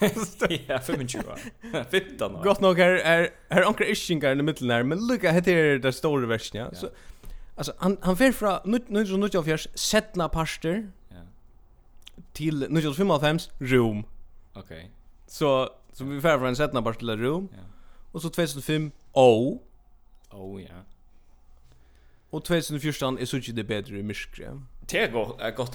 [0.66, 1.38] Ja, 25 år.
[1.90, 2.44] 15 år.
[2.44, 5.90] Gott nog är är är onkel Ishingar i mitten där, men look heter det där
[5.90, 6.78] stora versionen, ja.
[6.78, 6.88] Så
[7.56, 10.90] alltså han han fer fra 1994 Setna Parster.
[11.08, 11.16] Ja.
[12.32, 14.04] Till 1995 Room.
[14.52, 14.76] Okej.
[14.76, 14.88] Okay.
[15.26, 17.48] Så så vi fer från Setna Parster till Room.
[17.52, 17.58] Ja.
[18.12, 19.62] Och så 2005 O.
[20.30, 20.84] O ja.
[22.30, 24.60] Och 2014 är så inte det bättre i Myskre.
[24.80, 25.74] Det är gott, är gott.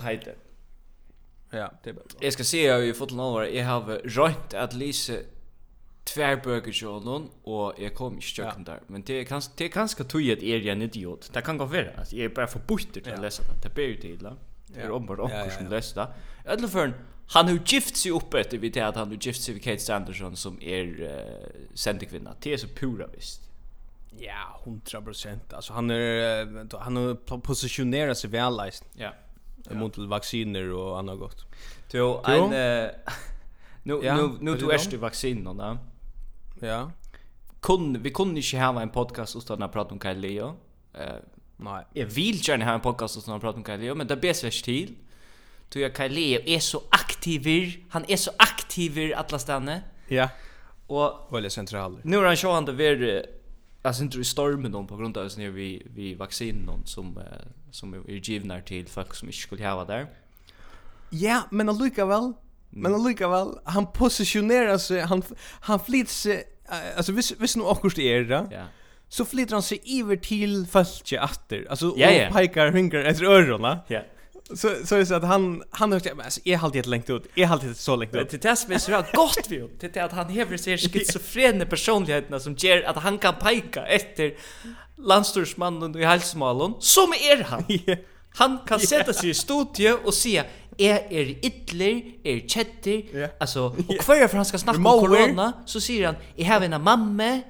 [1.57, 2.03] Ja, det är bra.
[2.19, 5.13] Jag ska se jag fått fotel år, Jag har rönt att läsa
[6.03, 8.79] tvärböcker så någon och jag kom i köken där.
[8.87, 11.29] Men det är kanske det är kanske tog att är en idiot.
[11.33, 11.91] Det kan gå vara.
[11.97, 13.69] Alltså jag är bara för butter till att läsa det.
[13.69, 14.35] Det blir det illa.
[14.67, 14.91] Det är ja.
[15.45, 16.07] och som läste det.
[16.51, 16.93] Eller för
[17.27, 19.79] han har gift sig upp efter vi till att han har gift sig vid Kate
[19.79, 21.09] Sanderson som är uh,
[21.73, 22.35] sendekvinna.
[22.39, 23.41] Det är så pura visst.
[24.19, 25.53] Ja, 100 procent.
[25.53, 28.83] Alltså han är han har positionerat sig väl läst.
[28.93, 29.13] Ja
[29.69, 29.75] ja.
[29.75, 31.45] mot vacciner och annat gott.
[31.91, 32.89] Jo, en eh,
[33.83, 35.77] nu ja, nu nu du är ju då.
[36.59, 36.91] Ja.
[37.61, 40.55] Kun vi kunde inte ha en podcast utan att prata om Kyle Leo.
[40.93, 41.05] Eh,
[41.57, 41.85] nej.
[41.93, 44.43] Jag vill gärna ha en podcast utan att prata om Kyle Leo, men det bäst
[44.43, 44.95] är till.
[45.69, 49.81] Du jag Kyle Leo är så aktiv, han är så aktiv alla stanna.
[50.07, 50.29] Ja.
[50.87, 51.99] Och väldigt central.
[52.03, 52.65] Nu är han ju han
[53.85, 57.19] alltså inte i stormen då på grund av att vi vi vaccin någon som
[57.71, 60.07] som är givna till folk som inte skulle ha där.
[61.09, 62.33] Ja, men alluka väl.
[62.69, 63.47] Men alluka väl.
[63.63, 65.23] Han positionerar sig han
[65.59, 66.43] han flyter sig
[66.97, 68.47] alltså vis vis nu också är det.
[68.51, 68.63] Ja.
[69.07, 71.67] Så flyter han sig iver till fölkje atter.
[71.69, 71.97] Alltså och
[72.33, 73.77] pekar hinkar efter öronen.
[73.87, 74.01] Ja
[74.53, 77.27] så så är så att han han har alltså är halt helt längt ut.
[77.35, 78.29] Är halt helt så längt ut.
[78.29, 79.79] Till test men så har gott vi ut.
[79.79, 84.33] Till att han häver sig schizofrena personligheterna som ger att han kan peka efter
[84.97, 87.63] landstorsmannen i halsmalen som är han.
[88.37, 90.43] Han kan sätta sig i studie och se
[90.77, 93.29] är är ittler, är chatter.
[93.39, 96.83] Alltså och kvar för han ska snacka om corona så säger han i have en
[96.83, 97.41] mamma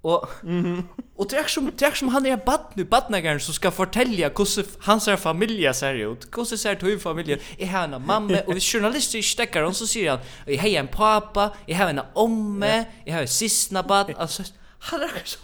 [0.00, 0.64] Och mhm.
[0.64, 0.82] Mm
[1.18, 4.66] och det är som det är som han är barn, barnagaren som ska fortälja hur
[4.86, 6.28] hans familj ser ut.
[6.36, 7.40] Hur ser två familjer?
[7.58, 11.52] Jag har en mamma och journalister stäcker hon så säger han, "Jag har en pappa,
[11.66, 14.42] jag har en omme, jag har sistna barn." Alltså
[14.78, 15.38] han är så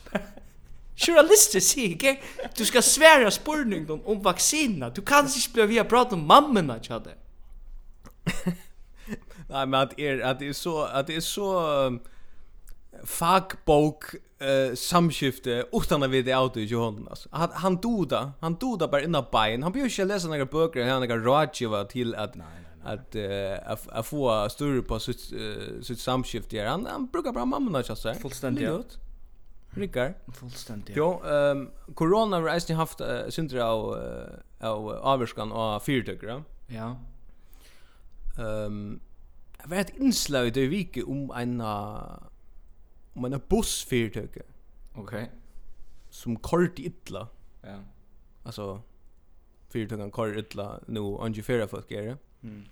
[0.96, 4.90] Journalister säger att du ska svära spurning om, om vaccinerna.
[4.90, 7.10] Du kan inte bli via prata om mammorna, tjade.
[9.48, 10.82] Nej, men att, er, att det är så...
[10.82, 12.00] Att det är så um,
[13.04, 14.04] fagbok
[14.44, 17.28] eh samskifte utan att veta auto i hon alltså.
[17.32, 19.62] Han han doda, han doda bara innan bajen.
[19.62, 22.46] Han behöver inte läsa några böcker, han har några rådgiva till att nej,
[22.84, 23.64] nej, nej.
[23.64, 26.66] att uh, att få större på sitt uh, sitt samskifte här.
[26.66, 28.22] Han, han brukar bara mamma när jag Fullständigt.
[28.22, 28.98] Fullständigt.
[29.70, 30.12] Rickard.
[30.34, 30.96] Fullständigt.
[30.96, 33.92] Jo, ehm um, corona har ju haft uh, syndra av
[34.60, 36.42] uh, av avskan och fyrtökra.
[36.66, 36.96] Ja.
[38.38, 39.00] Ehm um,
[39.62, 42.18] Det var ett inslag i det vike om en uh,
[43.14, 44.42] om en bussfyrtöke.
[44.94, 45.30] Okej.
[46.10, 47.28] Som kort illa.
[47.62, 47.78] Ja.
[48.42, 48.82] Alltså
[49.68, 52.16] fyrtöken kort illa nu angifera folk är det.
[52.42, 52.62] Mm.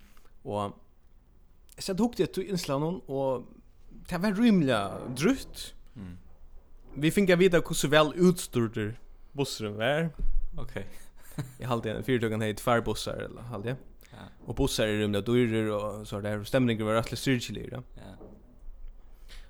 [0.41, 0.71] Och
[1.77, 3.43] så jag tog det till inslagen och
[4.09, 5.73] det var rymliga drutt.
[5.95, 6.17] Mm.
[6.93, 8.95] Vi fick vita hur så väl utstyrd
[9.31, 10.09] bussen var.
[10.57, 10.87] Okej.
[11.35, 13.77] jeg jag hade en fyrtöken hade två bussar eller hade jag.
[14.11, 14.17] Ja.
[14.45, 17.69] Och bussar är rymliga dyrare och så där stämningen var rätt styrkelig.
[17.71, 17.81] Ja.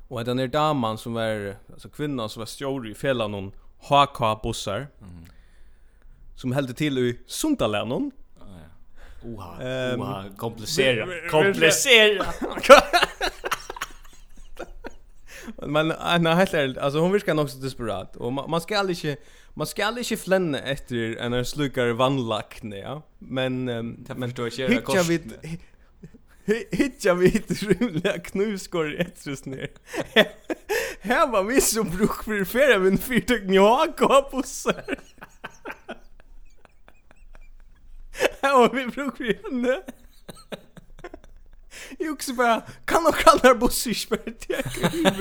[0.08, 4.44] Och den där damen som var alltså kvinnan som var stjorde i fällan någon HK
[4.44, 4.88] bussar.
[5.02, 5.26] Mm.
[6.36, 8.12] Som hällde till i Sundalen.
[8.39, 8.46] Ja.
[9.26, 12.26] Oha, um, oha, komplicera, komplicera.
[15.68, 19.06] Men Anna helt ärligt, alltså hon virkar nog så desperat och man, man ska aldrig
[19.06, 19.22] inte
[19.54, 23.02] man ska aldrig inte flänna efter en slukar vannlackne, ja.
[23.20, 25.10] Men um, men då kör jag kost
[26.72, 29.70] hitja vi inte rymliga knuskor i ett just ner.
[31.02, 33.58] Här var vi som bruk för färre men fyrtök ni
[34.32, 35.00] på sär.
[38.42, 39.82] Här var vi bruk för henne.
[42.00, 45.16] Jag också bara, kan och kallar bussig spärrt jag kan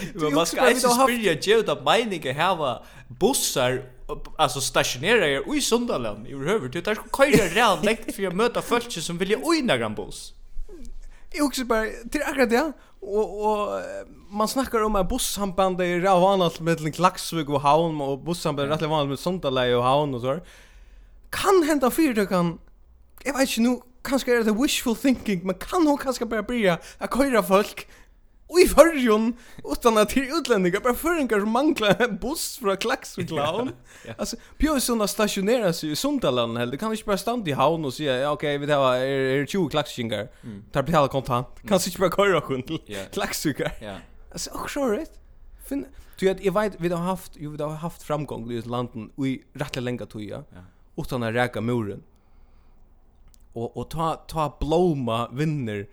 [0.14, 3.82] Men man ska inte spyrja djevt att meningen hava bussar
[4.38, 6.72] alltså stationera er i Sundaland i överhuvud.
[6.72, 9.94] Det är ska köra redan läkt för att möta folk som vill ju i någon
[9.94, 10.34] buss.
[11.32, 12.72] Jag också bara, till akkurat det.
[13.00, 13.82] Och, och
[14.30, 18.82] man snackar om att busssambandet är rätt vanligt mellan Klaxvik och Havn och busssambandet är
[18.82, 20.40] rätt vanligt med Sundaland och Havn och så.
[21.30, 22.58] Kan hända fyrtökan,
[23.24, 26.78] jag vet inte nu, kanske är det wishful thinking, men kan hon kanske bara börja
[26.98, 27.88] att köra folk
[28.58, 33.28] i förrjon utan att det utlänningar bara förringar som manglar en buss från klax och
[33.28, 33.70] clown.
[34.06, 34.14] ja.
[34.18, 36.76] Alltså pjösarna stationerar sig i Sundaland heller.
[36.76, 39.68] Kan inte bara stanna i havn och säga ja, okej, vi tar er, er 20
[39.68, 40.28] klaxingar.
[40.42, 40.64] Mm.
[40.72, 41.46] Tar betala kontant.
[41.56, 41.68] Mm.
[41.68, 43.10] Kan inte bara köra runt till yeah.
[43.10, 43.72] klaxingar.
[43.80, 43.96] Ja.
[44.32, 45.20] Alltså, och så rätt.
[45.68, 45.86] Fin
[46.20, 49.26] du vet, jag vet vi har haft jo, vi har haft framgång i landen och
[49.26, 50.44] i rätt länge tror jag.
[50.50, 50.58] Ja.
[50.96, 52.02] Utan att räka muren.
[53.52, 55.88] Och och ta ta blomma vinner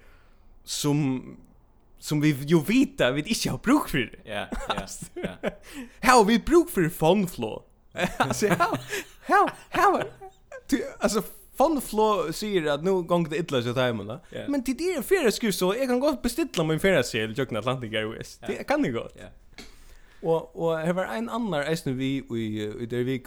[0.63, 1.23] som
[1.99, 4.19] som vi ju vita vi inte har bruk för.
[4.23, 4.88] Ja, ja.
[5.13, 5.49] Ja.
[6.01, 7.63] How vi bruk för fonflå.
[8.17, 8.77] Alltså här
[9.21, 10.01] how how
[10.69, 11.23] to alltså
[11.55, 14.19] fonflå säger att nu gång det illa så tajmen då.
[14.47, 17.36] Men till det är färre skruv så jag kan gå beställa min färre sel i
[17.36, 18.39] kan Atlantic Airways.
[18.47, 19.07] Det kan ni gå.
[19.15, 19.27] Ja.
[20.21, 23.25] Och och här var en annan eisini vi i i der vik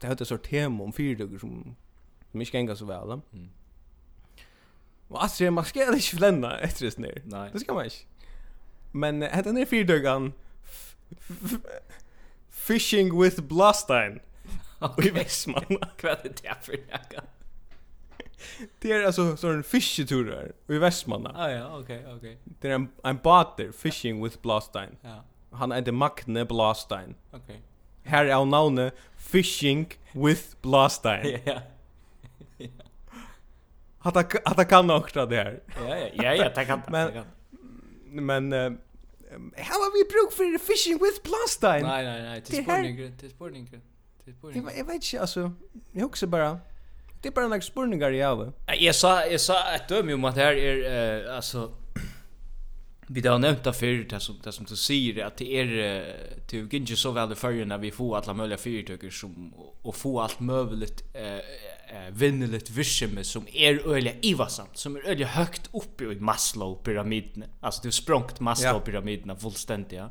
[0.00, 3.10] det hetta sort tema om fyra dagar som ikke gänga så väl.
[3.10, 3.48] Mm.
[5.10, 7.22] Och alltså man ska inte flänna efter det snär.
[7.24, 7.50] Nej.
[7.52, 7.96] Det ska man inte.
[8.92, 10.32] Men uh, den ni fyrdögan
[12.50, 14.20] Fishing with Blastein.
[14.78, 15.64] Och i Västman.
[15.96, 17.22] Kvad det där för jag.
[18.78, 21.34] Det är alltså sån fisketurer i Västmanna.
[21.36, 22.38] Ah, ja, okej, okay, okej.
[22.44, 24.96] Det är en, en båt där, Fishing with Blastein.
[25.00, 25.24] Ja.
[25.50, 27.14] Han heter Magne Blastein.
[27.30, 27.40] Okej.
[27.44, 27.56] Okay.
[28.02, 31.40] Här är navnet Fishing with Blastein.
[31.44, 31.60] ja.
[32.56, 32.68] ja
[34.02, 35.60] att att att kan också det här.
[35.76, 36.80] Ja ja ja ja, det kan.
[36.88, 37.24] Men
[38.10, 38.78] men uh,
[39.56, 41.88] how are we broke for fishing with plastine?
[41.88, 43.80] Nej nej nej, till spårningar, till spårningar.
[44.24, 44.72] Till spårningar.
[44.76, 45.52] Jag vet inte alltså.
[45.92, 46.58] Jag också bara
[47.22, 48.52] Det är bara några spurningar i av.
[48.78, 51.72] Jag sa jag sa att döm ju om att det här är uh, alltså
[53.12, 55.66] vi har nämnt det förr det som det som du säger att det är
[56.50, 59.96] det är inte så väl för när vi får alla möjliga fyrtöker som och, och
[59.96, 61.40] få allt möjligt eh
[61.92, 67.44] eh vinneligt vischeme som är öliga ivasamt som är öliga högt uppe i Maslow pyramiden
[67.60, 70.10] alltså det har sprängt Maslow pyramiden fullständigt ja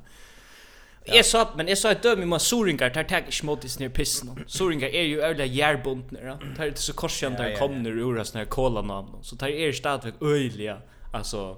[1.05, 3.89] Jag sa men jag sa att döm i man soringar tar tag i smotis ner
[3.89, 4.43] pissen.
[4.47, 6.19] Soringar är ju öliga järbuntna.
[6.23, 6.39] Ja?
[6.57, 10.13] Tar inte så korsen där kommer nu ur såna här kolarna så tar er stadväg
[10.21, 10.81] öliga
[11.13, 11.57] alltså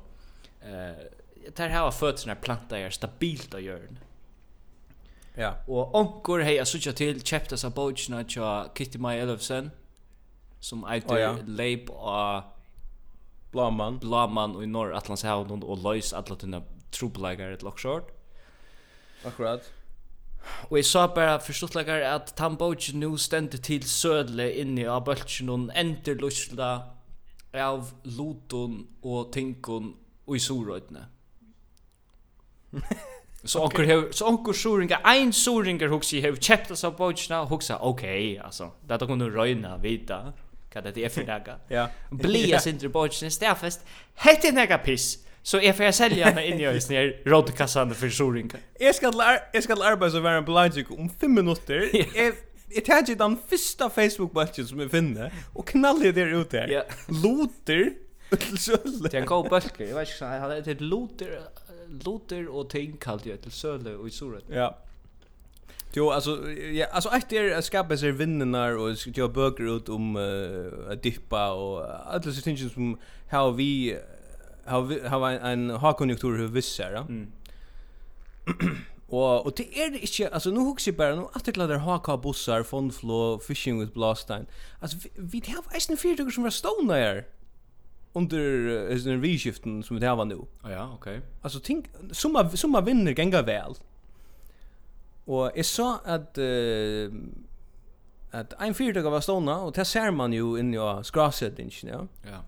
[0.62, 3.82] eh tar här fötterna planta är stabilt att göra.
[5.36, 5.56] Ja.
[5.68, 9.72] Och onkor hej jag såg till chapters about Bojna till Kitty May Elfsen
[10.62, 11.32] som eitur oh, ja.
[11.46, 12.52] leip av
[13.52, 16.62] Blaman Blaman i norr Atlantshavn og lois alla tunna
[16.96, 18.12] trobelagar et lockshort.
[19.26, 19.66] Akkurat.
[20.70, 25.70] Og jeg sa bare forståttleggar at Tambogi nu stendte til sødle inni av bøltsjen og
[25.78, 26.72] ender lusla
[27.54, 29.94] av loton og tinkon
[30.28, 31.08] og i sorøytene.
[33.44, 33.66] Så okay.
[33.66, 38.38] onkur hev så onkur suringar, ein suringar hugsi hev kjepta sa av og hugsa, okay,
[38.38, 40.32] altså, data kunnu røyna vita
[40.76, 41.58] vad det är för dagar.
[41.68, 41.90] ja.
[42.10, 43.86] Blia Sindre Borgsen stäfest.
[44.16, 45.18] Hette näga piss.
[45.44, 48.58] Så är får jag sälja mig in i ös ner rodkassan för sorinka.
[48.80, 49.12] Jag ska
[49.54, 51.90] jag ska arbeta så vara logic om fem minuter.
[52.16, 52.34] Jag
[52.74, 56.68] Jag tar den första Facebook-bulten som jag finner och knallar det ut där.
[56.68, 56.84] Ja.
[57.08, 57.94] Loter
[58.38, 59.10] till söle.
[59.12, 59.86] Det är en god bulke.
[59.86, 61.40] Jag vet inte, han hade ett loter,
[62.04, 64.44] loter och ting kallt jag till söle och i soret.
[64.50, 64.78] Ja.
[65.94, 70.16] Jo, alltså ja, alltså ett är att skapa sig vinnarna och göra böcker ut om
[70.16, 72.98] uh, att dippa och alla så tingen som
[73.30, 73.98] how vi
[74.66, 76.96] how vi how en en högkonjunktur hur vi ser.
[76.96, 77.32] Mm.
[79.08, 82.18] och och det är det inte alltså nu hooks bara nu att det laddar haka
[82.18, 84.46] bussar fondflå fishing with blastine.
[84.80, 87.26] Alltså vi, vi har en fyra som var stone där
[88.14, 90.40] under uh, den reskiften som vi har nu.
[90.62, 91.18] Ah, Ja, okej.
[91.18, 91.30] Okay.
[91.42, 93.76] Alltså tänk summa summa vinner gänga väl.
[95.28, 97.14] Og jeg så at uh,
[98.32, 102.02] at ein fyrtøk var stående, og det ser man jo inni av skrasettingen, ja.
[102.24, 102.40] Ja.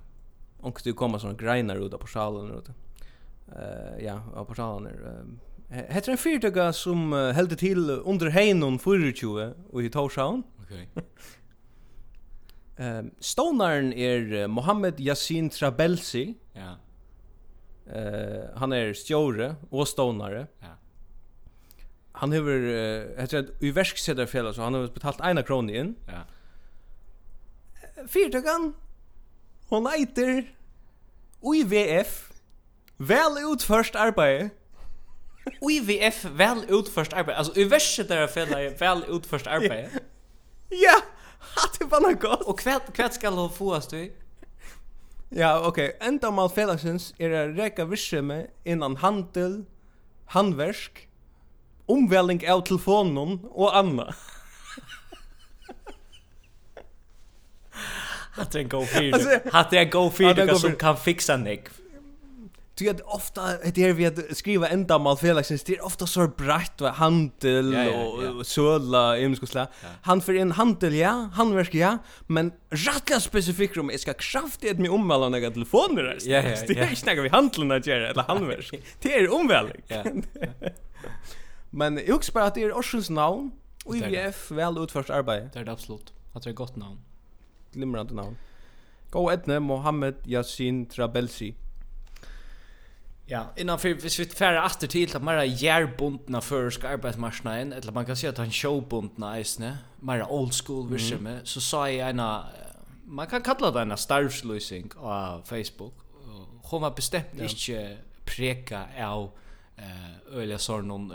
[0.64, 2.70] Og det kommer sånne greiner ut av portalen, ut.
[3.52, 4.88] Uh, ja, av portalen.
[4.88, 10.46] Uh, Hette en fyrtøk som uh, heldur til under heinon 24 og i Torshavn.
[10.64, 11.04] Ok.
[12.80, 16.30] um, stånaren er Mohammed Yassin Trabelsi.
[16.56, 16.78] Ja.
[17.84, 20.46] Uh, han er stjåre og stonare.
[20.64, 20.78] Ja
[22.14, 25.96] han hever uh, heter i verksätter fel så han har betalt ena krona in.
[26.08, 26.24] Ja.
[28.08, 28.74] Fyrtökan.
[29.70, 30.44] Hon eiter,
[31.42, 32.32] UIVF
[32.98, 34.50] väl ut först arbete.
[35.62, 37.38] UIVF väl ut först arbete.
[37.38, 39.90] Alltså i verksätter fel väl ut först arbete.
[40.70, 41.02] Ja.
[41.40, 42.42] Hat det var godt.
[42.42, 44.14] Och hva kvärt ska han få oss du.
[45.30, 45.96] Ja, okej.
[45.96, 46.08] Okay.
[46.08, 49.66] Ändamal felagsens är det räcka virksomhet innan handel,
[50.26, 51.10] handverk,
[51.86, 54.16] omväling av telefonen och annat.
[58.36, 59.52] Hatt är en god fyr.
[59.52, 61.68] Hatt är en god fyr som kan fixa nek.
[62.76, 63.42] Du vet ofta
[63.74, 67.74] det är vi att skriva ända mal Felix det är ofta så brett och handel
[67.74, 68.30] ja, ja, ja.
[68.30, 69.68] och såla i muskusla.
[69.82, 69.88] Ja.
[70.02, 75.32] Han för en handel ja, handverk ja, men rättla specifikt om ska kraftigt med omväl
[75.32, 76.18] några telefoner.
[76.22, 76.56] Ja, ja, ja.
[76.68, 78.72] Det är inte några vi handeln att göra eller handverk.
[79.02, 79.72] Det är omväl.
[79.88, 80.04] Ja.
[81.76, 83.52] Men jag också bara att det är Orsens namn
[83.86, 85.50] och IVF väl utförst arbete.
[85.54, 86.14] Det är det absolut.
[86.34, 87.00] Att det är gott namn.
[87.72, 88.38] Glimrande namn.
[89.10, 91.56] Gå etne Mohammed Yasin Trabelsi.
[93.26, 98.06] Ja, innan för hvis vi färra åter till att mera järbundna förska arbetsmarknaden eller man
[98.06, 101.46] kan säga att han showbundna isne, mera old school vision mm.
[101.46, 102.46] så sa jag ena
[103.06, 105.94] man kan kalla det ena starvslösning av Facebook.
[106.64, 107.44] Hon var bestämt ja.
[107.44, 109.32] inte preka av
[109.78, 111.12] eh öliga sån någon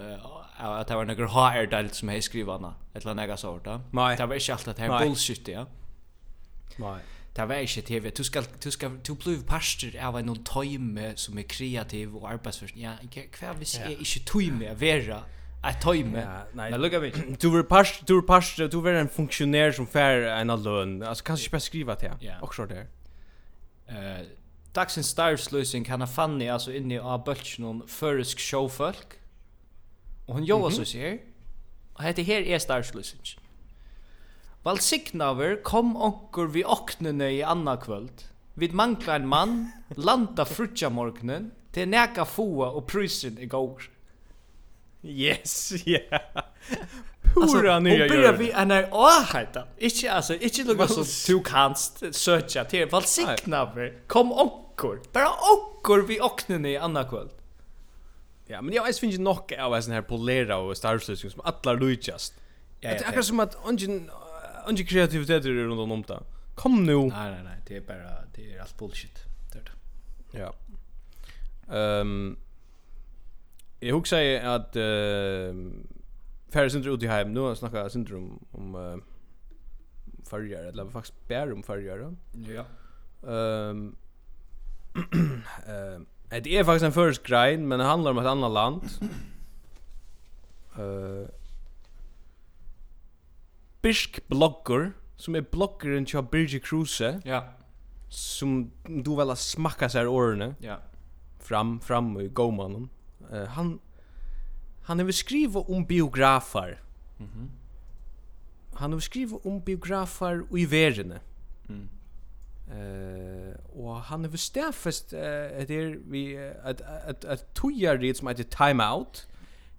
[0.59, 3.71] att det var några HR delt som hej skrivarna eller några sort då.
[3.71, 5.67] Det var inte allt att det här bullshit ja.
[6.77, 6.99] Nej.
[7.35, 8.11] Det var inte TV.
[8.17, 12.81] Du ska du ska du blev pastor av en time som är kreativ och arbetsförsen.
[12.81, 12.93] Ja,
[13.33, 15.23] kvar vi ser inte time vera
[15.71, 16.41] ett time.
[16.53, 17.13] Nei, men lukka mig.
[17.41, 21.03] Du var pastor, du var pastor, du var en funktionär som fär en lön.
[21.03, 22.39] Alltså kanske inte beskriva det.
[22.41, 22.87] Och så där.
[23.87, 24.27] Eh
[24.73, 29.18] Dagsens starvslösning kan ha fannig alltså inne i av bölsen om förrisk showfolk
[30.29, 31.19] Og hon joa så sier,
[31.97, 33.37] og hette her er starsløsning.
[34.67, 38.27] Valsignaver kom onkur vi oknene i anna kvöld.
[38.59, 39.55] Vid mangla en mann,
[39.97, 43.89] landa frutja morgnen, til neka fua og prysen i går.
[45.05, 46.01] Yes, ja.
[46.11, 46.45] Yeah.
[47.35, 48.09] Pura nya gör.
[48.09, 49.65] Hon börjar vi en här åhajta.
[49.79, 52.89] Inte, alltså, inte lukka som du kanst söka till.
[52.89, 55.01] Valsignaver kom onkur.
[55.13, 57.31] Bara onkur vi oknene i anna kvöld.
[58.51, 61.73] Ja, men jag vet finns nog av en sån här polera och starslösning som alla
[61.73, 62.35] lutjast.
[62.81, 64.11] Ja, det är akkurat som att ungen
[64.69, 66.23] ungen kreativitet är runt om det.
[66.55, 66.97] Kom nu.
[66.97, 69.25] Nej, nej, nej, det är bara det är allt bullshit.
[69.53, 70.39] Det är det.
[70.39, 70.55] Ja.
[71.77, 72.37] Ehm
[73.81, 75.55] Jag husar att uh,
[76.51, 78.97] Färre syndrom ut i heim, nu har jag snackat syndrom om uh,
[80.25, 82.17] förrjar, eller faktiskt bär om förrjar.
[82.33, 82.65] Ja.
[83.29, 83.97] Ehm
[85.71, 88.83] um, Det är faktiskt en först grind, men det handlar om ett annat land.
[90.79, 91.27] Uh,
[93.83, 97.21] Bisk blogger, som är bloggeren till Birgit Kruse.
[97.25, 97.45] Ja.
[98.09, 100.55] Som du väl har smackat sig åren.
[100.61, 100.77] Ja.
[101.39, 102.89] Fram, fram i gåmannen.
[103.33, 103.79] Uh, han,
[104.83, 106.81] han har skrivit om biografer.
[107.17, 107.29] Mhm.
[107.33, 107.51] Mm
[108.75, 111.15] han har skrivit om biografer i världen.
[111.69, 111.89] Mm
[112.71, 118.45] Eh och han har förstärkt eh det vi att att att toja det som heter
[118.45, 119.29] time out.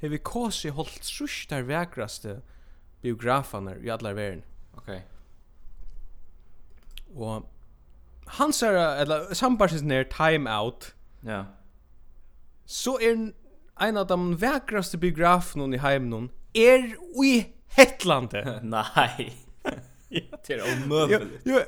[0.01, 1.61] Har vi kanske hållt sjukt där
[3.01, 4.43] biograferna i alla världen.
[4.75, 5.05] Okej.
[7.07, 7.23] Okay.
[7.23, 7.51] Och
[8.25, 10.95] han sa eller sambarsis ner time out.
[11.21, 11.45] Ja.
[12.65, 13.33] Så är
[13.79, 18.29] en av de verkraste biograferna i hemmen är i Hetland.
[18.61, 19.33] Nej.
[20.47, 21.41] Det är omöjligt.
[21.43, 21.59] Jo,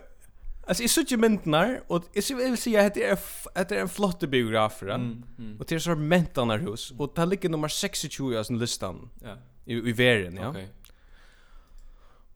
[0.68, 3.20] Alltså är så ju myndnar och jag vill säga att det är
[3.56, 5.60] att det är en flott biograf mm, mm.
[5.60, 8.10] och det är så mentarna hus och det ligger nummer 26 i
[8.44, 9.10] sin listan.
[9.24, 9.38] Ja.
[9.66, 10.50] I, i världen, ja.
[10.50, 10.64] Okej.
[10.64, 10.68] Okay.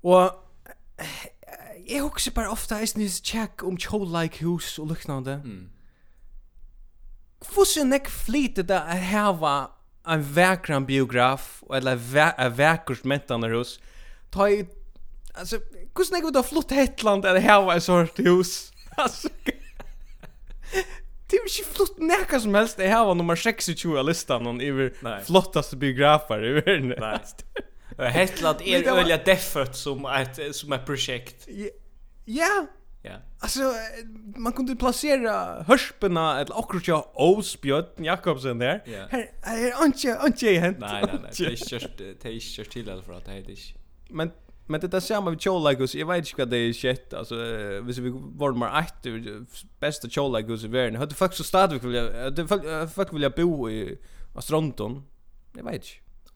[0.02, 0.46] Och
[1.86, 5.34] jag också bara ofta är ni check om show like hus och liknande.
[5.34, 5.70] Mm.
[7.42, 9.72] Fussen nek flit det där här var
[10.08, 11.92] en verkran biograf eller
[12.38, 13.80] en verkurs mentarna hus.
[14.30, 14.68] Ta i
[15.38, 15.60] alltså
[15.98, 18.72] hur snägg då flott hetland eller här var sort hus.
[18.98, 19.30] Alltså
[21.28, 24.64] Det är ju flott näka som helst det här var nummer 26 av listan och
[24.64, 26.94] över flottaste biografer i världen.
[27.00, 27.20] Nej.
[28.12, 31.48] Hetland är öliga deffert som ett som ett projekt.
[32.26, 32.68] Ja.
[33.02, 33.16] Ja.
[33.40, 33.74] Alltså
[34.36, 39.08] man kunde placera hörspena eller Akrosja Osbjörn Jakobsen där.
[39.10, 40.78] Här är inte inte hänt.
[40.80, 41.32] Nej nej nej.
[41.38, 43.58] Det är just det är just till för att det är det.
[44.10, 44.32] Men
[44.68, 45.96] Men det är samma med Cholagos.
[45.96, 47.36] jag vet inte vad det är shit alltså
[47.82, 51.00] hvis vi var mer ett bästa Cholagos i världen.
[51.00, 52.24] Hade faktiskt stadigt vilja...
[52.24, 52.48] jag det
[52.96, 53.98] fuck vill bo i
[54.36, 55.04] Astronton.
[55.54, 55.88] Jag vet inte.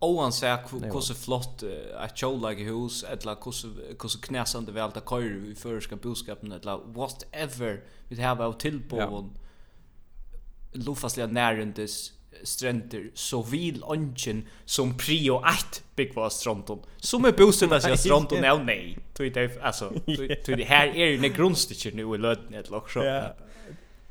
[0.02, 1.64] Oan säger hur så flott
[2.06, 7.84] ett Cholagus hus eller hur så knäsande väl att köra i förska boskapen eller whatever
[8.08, 9.32] vi har av tillbån.
[9.34, 10.80] Ja.
[10.80, 12.14] Lufasliga närendis
[12.44, 18.64] stränder så vill ongen som prio 1 byggva stronton som är bostäderna sig stronton är
[18.64, 19.90] nej tror det alltså
[20.46, 23.00] tror det här är ju en grundstycke nu i löden ett lock så.
[23.04, 23.34] Det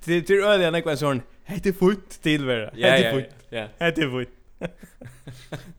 [0.04, 4.28] det är öliga något sån heter fot till vara heter fot ja det är fot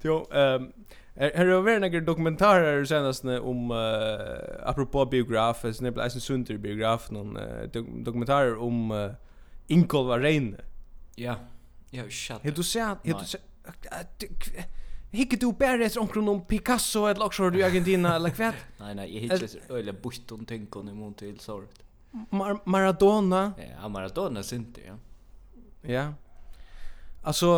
[0.01, 0.71] jo ehm
[1.19, 6.57] Här har vært noen dokumentarer senast om uh, apropå biograf, så det blir en sunter
[6.57, 7.65] biograf noen uh,
[8.05, 9.11] dokumentarer om uh,
[9.67, 10.63] Inkolva Reine.
[11.19, 11.35] Ja.
[11.91, 12.45] Jag har sett.
[12.45, 13.39] Hur du ser, hur du ser
[15.09, 18.51] Hikke du bare etter omkron om Picasso eller også du Argentina eller hva?
[18.83, 21.81] Nei, nei, jeg hikker etter øyla bostun tenkon i mån til såret.
[22.31, 23.53] Mar Maradona?
[23.57, 24.97] Ja, Maradona synte, ja.
[25.89, 26.03] Ja.
[27.23, 27.49] Altså,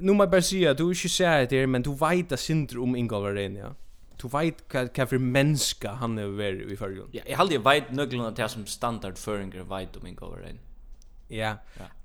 [0.00, 2.82] nu må jeg bare si du du ikke ser det men du veit at synder
[2.82, 3.72] om Ingolf Arena, ja.
[4.20, 7.08] Du veit hva, hva for menneska han er veri i fyrrjon.
[7.14, 10.60] Ja, jeg halde jeg veit nøglunna til som standardføringer veit om Ingolf Arena.
[11.32, 11.56] Ja.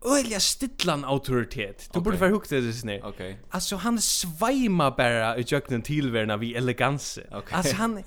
[0.06, 1.90] Ölja stillan autoritet.
[1.94, 3.00] Du borde vara hukt det snä.
[3.04, 3.40] Okej.
[3.50, 7.22] Alltså han svaima bara i jöknen tillvärna vi eleganse.
[7.22, 7.58] Okay.
[7.58, 8.04] Alltså han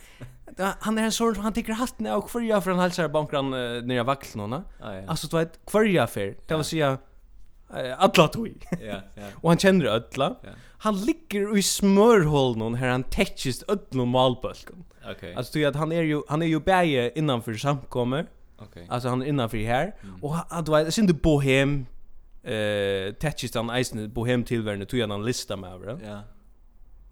[0.81, 4.05] han är en sån han tycker hatten och för jag från halsar bankran uh, nya
[4.05, 4.65] vaxlorna.
[4.81, 5.03] Ah, ja.
[5.07, 6.37] Alltså du vet kvarja för.
[6.47, 6.99] Det vill säga
[7.97, 8.67] alla tog.
[8.71, 9.23] Ja, ja.
[9.35, 10.37] Och han känner ödla.
[10.43, 10.49] Ja.
[10.79, 14.85] Han ligger i smörhålen här han täckes ödla malbulken.
[15.01, 15.13] Okej.
[15.17, 15.35] Okay.
[15.35, 18.27] Alltså du vet han är ju han är ju bäge innanför samkommer.
[18.61, 18.87] Okej.
[18.91, 21.87] Alltså han innanför här och han du vet synd bohem
[22.43, 25.99] eh touches on eisen bohem tillvärne tog han en lista med över.
[26.05, 26.23] Ja.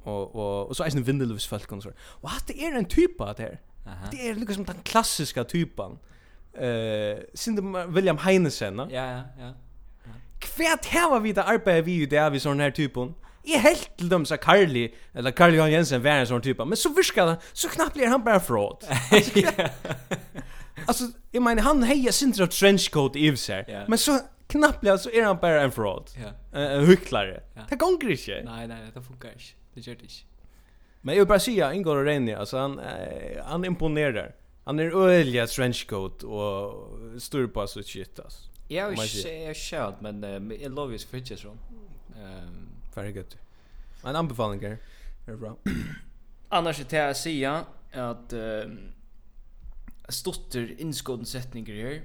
[0.02, 1.92] Och och och så är en vindelövs folk och så.
[2.20, 3.60] Vad det är en typ av det här.
[4.10, 5.98] Det är liksom den klassiska typen.
[6.52, 8.88] Eh synd William Heinesen, va?
[8.90, 9.52] Ja, ja, ja.
[10.38, 13.96] Kvärt här var vi där arbetar vi ju där vi sån här typen I helt
[13.96, 17.36] till dem så Carly eller Carly Johan Jensen var en sån typ men så viskar
[17.52, 18.76] så knappt blir han bara fraud.
[20.86, 23.64] alltså jag menar han hejar sin trenchcoat i sig.
[23.68, 23.88] Yeah.
[23.88, 26.04] Men så knappt så är han bara en fraud.
[26.52, 26.58] Ja.
[26.58, 27.42] En hycklare.
[27.68, 28.42] Det går inte.
[28.44, 29.44] Nej nej, det funkar inte.
[29.74, 30.14] Det gör det inte.
[31.00, 34.34] Men jag vill bara säga Ingvar och René alltså han eh, han imponerar.
[34.64, 36.88] Han är öliga trenchcoat och
[37.22, 38.48] stor på så shit alltså.
[38.68, 40.22] Ja, jag jag shout men
[40.60, 41.58] jag love his fridges room.
[42.16, 42.68] Ehm
[42.98, 43.34] very good.
[44.02, 44.76] Men anbefalingar.
[45.26, 45.56] Är bra.
[46.48, 48.78] Annars är det att säga att um,
[50.08, 52.02] stotter innskåden setninger her.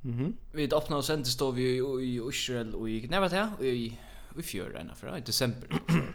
[0.00, 0.36] Mhm.
[0.52, 0.76] Vi -hmm.
[0.76, 1.62] öppnar och sen står vi
[2.02, 3.98] i Israel och i nej vad det i
[4.38, 5.68] i fjör ena för i december.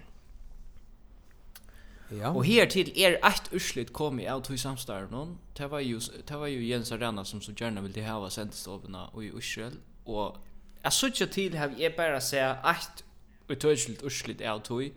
[2.09, 2.29] ja.
[2.29, 5.38] Och här till er ett urslit kom i av hur samstarv någon.
[5.53, 8.51] Det var ju det var ju Jens Arena som så gärna ville ha var sen
[8.51, 9.73] ståvna och i Israel
[10.03, 10.38] och
[10.81, 13.03] jag söker till har jag bara säga ett
[13.47, 14.91] utöjligt urslit av hur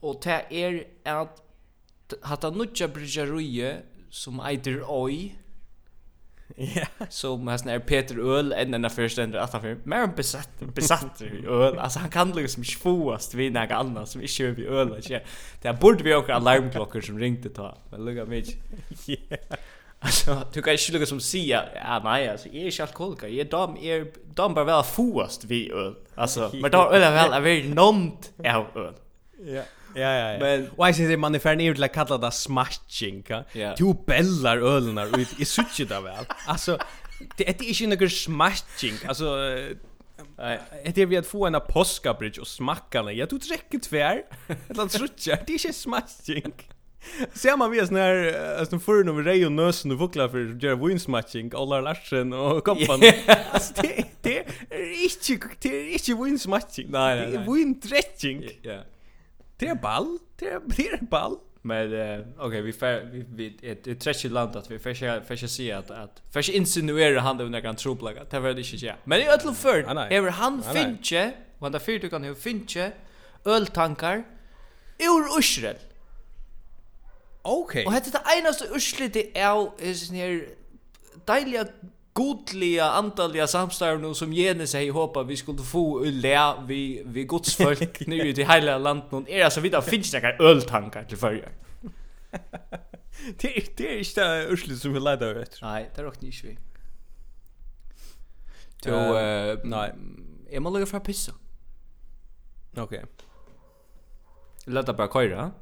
[0.00, 1.42] och det är att
[2.22, 5.34] hata nutja bridgerie som eiter Oi.
[6.56, 7.06] Ja.
[7.08, 11.78] Som han är Peter Öl en den första ändra att han mer besatt besatt öl.
[11.78, 15.00] Alltså han kan liksom inte fåast vid några andra som inte kör vi öl och
[15.08, 15.22] Det
[15.62, 17.78] Det borde vi också alarmklockor som ringde ta.
[17.90, 18.44] Men lugga mig.
[19.06, 19.36] Ja.
[20.02, 21.64] Alltså du kan ju lukka som sia.
[21.74, 23.28] Ja nej alltså är inte alkoholika.
[23.28, 25.94] Är dam är dam bara väl fåast vid öl.
[26.14, 28.94] Alltså men då öl är väl är väldigt nomt av öl.
[29.46, 29.62] Ja.
[29.94, 30.32] Ja ja.
[30.32, 30.38] ja.
[30.38, 33.24] Men och jag säger man är färdig ut att kalla det smashing.
[33.76, 36.24] Du bellar ölnar ut i suchet där väl.
[36.46, 36.78] Alltså
[37.36, 38.94] det är inte någon smashing.
[39.08, 39.24] Alltså
[40.84, 43.16] Det är vi att få en påskabridge och smacka den.
[43.16, 44.22] Jag tog dräcker tvär.
[44.46, 45.38] Eller land trutja.
[45.46, 46.52] Det är inte smashing.
[47.32, 50.76] Ser man vis när alltså när vi Ray och Nösen och Vuckla för att göra
[51.08, 53.00] matching Ola Larsen och kompan.
[53.52, 56.86] Alltså det det är inte det är inte winsmatching.
[56.90, 57.30] Nej nej.
[57.30, 57.80] Det är Win.
[58.62, 58.78] Ja.
[59.60, 60.18] Det är ball.
[60.36, 61.38] Det är, det är ball.
[61.62, 65.00] Men uh, okej, okay, vi fär, vi, vi ett ett tredje land att vi färs
[65.28, 68.24] färs se att att färs insinuera han under kan tro plaga.
[68.24, 68.94] Det var det inte ja.
[69.04, 72.92] Men i öll för ever han finche, vad där för du kan ju finche
[73.44, 74.24] öltankar
[74.98, 75.76] ur Israel.
[77.42, 77.62] Okej.
[77.62, 77.84] Okay.
[77.84, 80.48] Och är det enaste Israel det är sån här
[81.24, 81.66] dejliga
[82.20, 88.00] godliga antaliga samstarv som Jens sig hoppa vi skulle få lä vi vi Guds folk
[88.06, 91.48] nu i det hela landet någon är alltså vidare finns det några öltankar till förja.
[93.40, 95.58] det det är inte ursligt som vi laddar vet.
[95.62, 96.58] Nej, det rockar inte vi.
[98.82, 99.92] Då eh nej,
[100.50, 101.32] är man lugg för pissa.
[102.72, 102.82] Okej.
[102.82, 103.04] Okay.
[104.64, 105.52] Låt bara köra.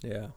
[0.00, 0.08] Ja.
[0.08, 0.30] Yeah.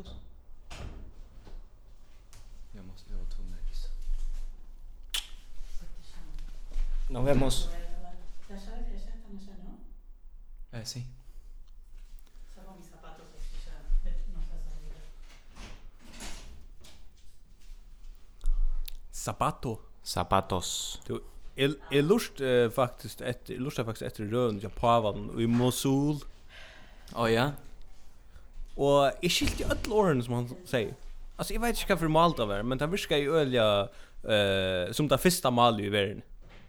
[0.00, 0.16] Marcus?
[2.72, 3.88] Jag måste ha två att gissa.
[7.08, 7.68] No vemos.
[8.48, 10.78] ¿Ya sabes allá, no?
[10.78, 11.06] Eh, sí.
[12.54, 13.72] Saco mis zapatos porque ya
[14.34, 15.00] no está salida.
[19.12, 19.80] Zapato?
[20.02, 21.00] Zapatos.
[21.06, 21.20] Du,
[21.56, 26.22] Jeg, jeg lurt eh, faktisk etter, jeg lurt faktisk etter røven til Pavan i Mosul.
[27.12, 27.50] Å oh, ja?
[28.76, 30.94] Og jeg skilte alle årene som han sier.
[31.38, 33.88] Alltså jeg vet inte varför malt av det, men det virker ju ölja
[34.24, 36.22] eh som det första malet i världen.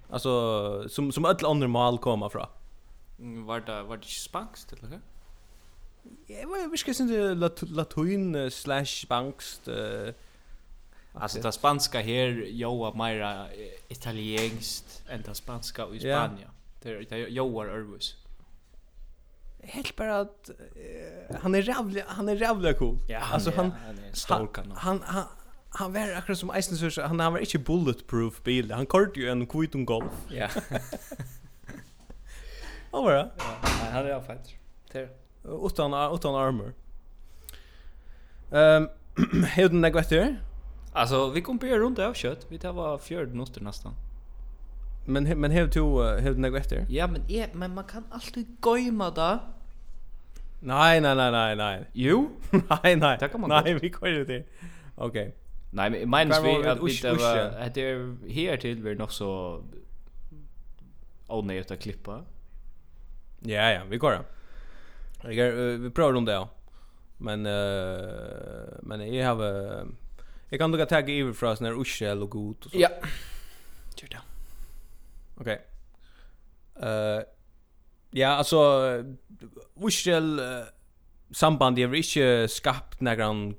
[0.09, 2.49] Alltså som som alle andra mal kommer fra.
[3.17, 4.99] Var det var det spankst eller hur?
[6.27, 10.13] Ja, vad viskar sen det latin slash spankst eh
[11.13, 13.47] Alltså det spanska här joa mera
[13.87, 16.49] italienskt än det spanska i Spanien.
[16.83, 18.15] Det det joar örvus
[19.63, 20.49] helt bara att
[21.29, 22.97] uh, han är rävlig han är rävlig cool.
[23.07, 24.77] Ja, han, alltså han han är kanon.
[24.77, 25.23] Han han
[25.69, 28.71] han var akkurat som Eisen så han han var inte bulletproof bil.
[28.71, 30.11] Han körde ju en kvitt golf.
[30.29, 30.47] Ja.
[32.91, 33.13] Och vad?
[33.13, 33.29] Ja,
[33.91, 34.53] han är fighter.
[34.91, 35.09] Ter.
[35.43, 36.73] Utan utan armor.
[38.51, 38.89] Ehm,
[39.55, 40.01] hur den där går
[40.93, 42.45] Alltså vi kom på runt av kött.
[42.49, 43.93] Vi tar var fjärde noster nästan.
[45.05, 46.85] Men he, men hur to hur något efter?
[46.89, 49.39] Ja, men ja, men man kan alltid gömma det.
[50.59, 51.85] Nej, nej, nej, nej, nej.
[51.93, 52.29] Jo?
[52.51, 53.17] nej, nej.
[53.19, 54.43] Det kan man nej, vi kör det.
[54.95, 55.27] Okej.
[55.27, 55.31] Okay.
[55.73, 59.63] Nej, men minus vi att vi det var att det här till vi nog så
[61.27, 62.23] onödigt att klippa.
[63.39, 64.19] Ja, ja, vi går då.
[65.31, 66.31] Jag vi prövar om det.
[66.31, 66.49] Ja.
[67.17, 69.85] Men uh, men jag har uh,
[70.49, 72.79] jag kan nog ta över från när Usche och ut och så.
[72.79, 72.89] Ja.
[73.95, 74.30] Gör det.
[75.41, 75.61] Okej.
[76.81, 77.23] Eh
[78.11, 78.59] ja, alltså
[79.73, 80.63] Wischel uh,
[81.31, 83.53] samband är inte skapt några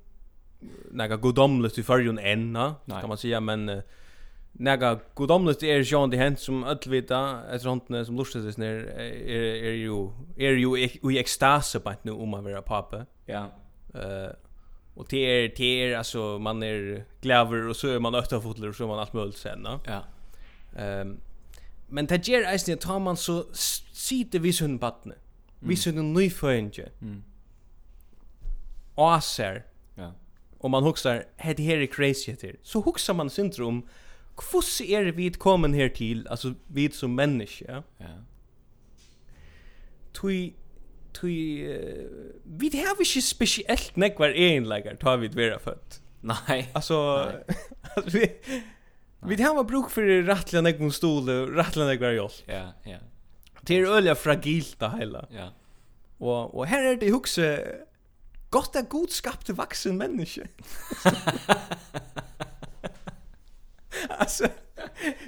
[0.91, 2.53] några godomligt i förrjun än,
[3.01, 3.83] kan man säga, men uh,
[4.53, 9.64] Naga godomligt är ju de hänt som öll vita efter hantene som lustas ner är
[9.64, 13.07] är ju är ju i ekstase på nu om man vara pappa.
[13.26, 13.47] Ja.
[13.95, 14.30] Eh
[14.95, 18.74] och det är det är alltså man är glaver och så är man öttafotler och
[18.76, 19.68] så är man allt möjligt sen.
[19.87, 20.05] Ja.
[20.76, 21.20] Ehm
[21.93, 23.43] men det ger eisen at man så
[23.93, 25.14] sitter vi sunn badne.
[25.61, 26.88] Vi sunn nyføynge.
[27.01, 27.22] Mm.
[28.97, 29.61] Åser.
[29.99, 30.11] Ja.
[30.61, 32.57] Og man huxar, hej det här är crazy heter.
[32.62, 33.84] Så huxar man syndrom,
[34.36, 37.80] hvuss er vi kommen her til, altså vi som menneske, ja?
[38.01, 38.16] Ja.
[40.14, 40.55] Tui,
[41.14, 42.07] tui, uh,
[42.45, 46.01] vi har ikke spesielt nekvar egenlegar, tar vi dvera født.
[46.22, 46.64] Nei.
[46.74, 46.97] Altså,
[47.97, 48.26] altså vi,
[49.27, 52.33] Vi det har bruk för rattliga näck mot stol och rattliga näck var.
[52.47, 52.99] Ja, ja.
[53.61, 55.27] Det är öliga fragilt det hela.
[55.31, 55.49] Ja.
[56.18, 57.66] Och och här är det huxe
[58.51, 60.43] gott är god skapte vuxen människa.
[64.09, 64.47] alltså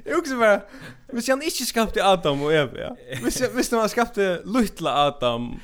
[0.04, 0.60] Jag också bara,
[1.06, 2.96] hvis han inte skapte Adam og Eva, ja.
[3.22, 5.60] Hvis, hvis han skapte Lutla Adam,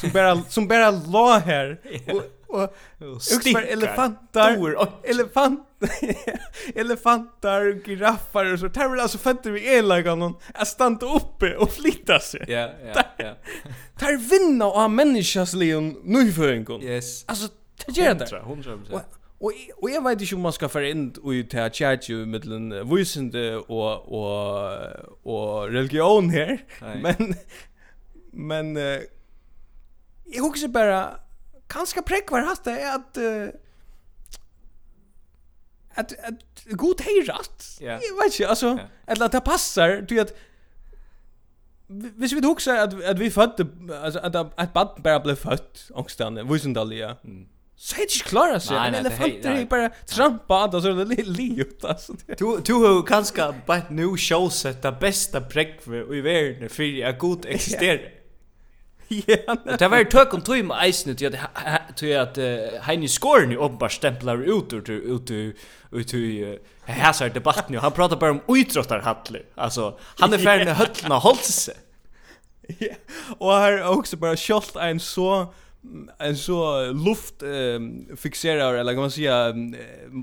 [0.00, 1.80] som bara, som bara lå her,
[2.12, 5.60] och och stickar elefantar elefant
[6.74, 11.56] elefantar giraffer och så tar väl alltså fötter vi är lika någon att stanna uppe
[11.56, 12.44] och flytta sig.
[12.48, 13.34] Ja, ja, ja.
[13.98, 16.82] Tar vinna av människas leon nu för en gång.
[16.82, 17.24] Yes.
[17.28, 17.48] Alltså
[17.86, 18.24] det gör det.
[18.24, 19.00] 100%.
[19.40, 22.24] Og, og jeg vet ikke om man skal fara inn i til at kjært jo
[22.26, 26.96] mittelen vysende og, og, og religion her, Nei.
[27.04, 27.36] men,
[28.32, 28.98] men uh,
[30.26, 30.98] jeg husker bare
[31.68, 33.48] kanske präckvar hatt är att uh,
[35.94, 37.78] att at, god hejrat.
[37.80, 38.00] Yeah.
[38.02, 38.88] Jag vet inte alltså yeah.
[39.06, 40.34] eller att det passar du att
[41.88, 43.64] Hvis vi tog seg at, at vi fødte,
[44.02, 47.46] altså at at bad bare ble født, ångstene, vusendalia, mm.
[47.76, 50.98] så er det ikke klart å se, en elefant er bare trampa, og så er
[50.98, 52.18] det litt livet, altså.
[52.36, 57.48] Du du har kanskje bare nå sjåsett det beste prekve i verden for at god
[57.56, 58.17] eksisterer.
[59.08, 59.56] Ja.
[59.78, 62.38] Det var tök om tog med eisen till att till att
[62.82, 65.30] Heini Skorn ju uppenbar stämplar ut ut ut
[65.90, 66.14] ut ut
[66.84, 69.16] häsar debatten och han pratar bara om utrottar.
[69.54, 71.72] Alltså han är färdig med höllna hållse.
[72.78, 72.94] Ja.
[73.38, 75.54] Och har också bara skott en så
[76.18, 79.54] en så luft um, fixerar eller kan man säga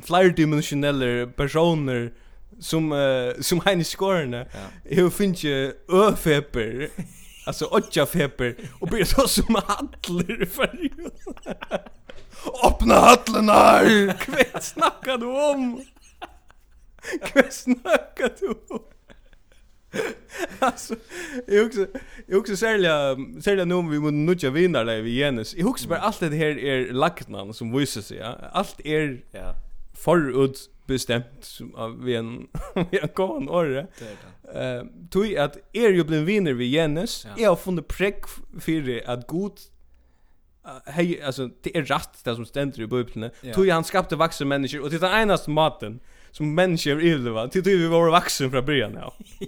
[0.05, 2.13] flyer dimensioneller personer
[2.59, 4.33] som uh, som Heini Skorn.
[4.33, 4.45] Ja.
[4.83, 6.89] Jag finns ju öfeper
[7.45, 10.89] alltså åtta feber och blir så som hallar för
[12.63, 14.13] Öppna hallarna.
[14.13, 15.85] Kvätt snackar du om?
[17.25, 18.81] Kvätt snackar du om?
[20.59, 20.95] alltså
[21.47, 21.87] jag också
[22.27, 25.55] jag också sälja sälja nu vi måste nutja vinnare vi Jens.
[25.55, 28.17] Jag också bara allt det här är lagnan som visar sig.
[28.17, 28.37] Ja?
[28.51, 29.55] Allt är ja.
[29.93, 32.47] förut bestämt av en
[32.91, 33.88] en kon orre.
[34.53, 37.25] Eh tui at er ju blivit vinner vi Jennes.
[37.25, 37.31] Ja.
[37.38, 38.25] Jag har funnit prick
[38.59, 39.59] för att god
[40.86, 43.29] hej alltså det är rätt det som ständer i bibeln.
[43.41, 43.53] Ja.
[43.53, 45.99] Tui han skapte vuxna människor och det är den enaste maten
[46.31, 47.47] som människor är överleva.
[47.47, 49.13] Till tui vi var vuxna från början ja.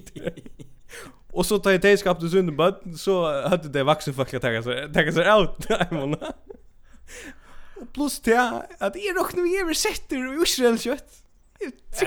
[1.32, 4.94] Och så tar det skapte synd bud så hade det vuxna folk att ta sig
[4.94, 5.68] ta sig out.
[7.94, 11.24] Plus det att är dock nu är sätter i Israel kött.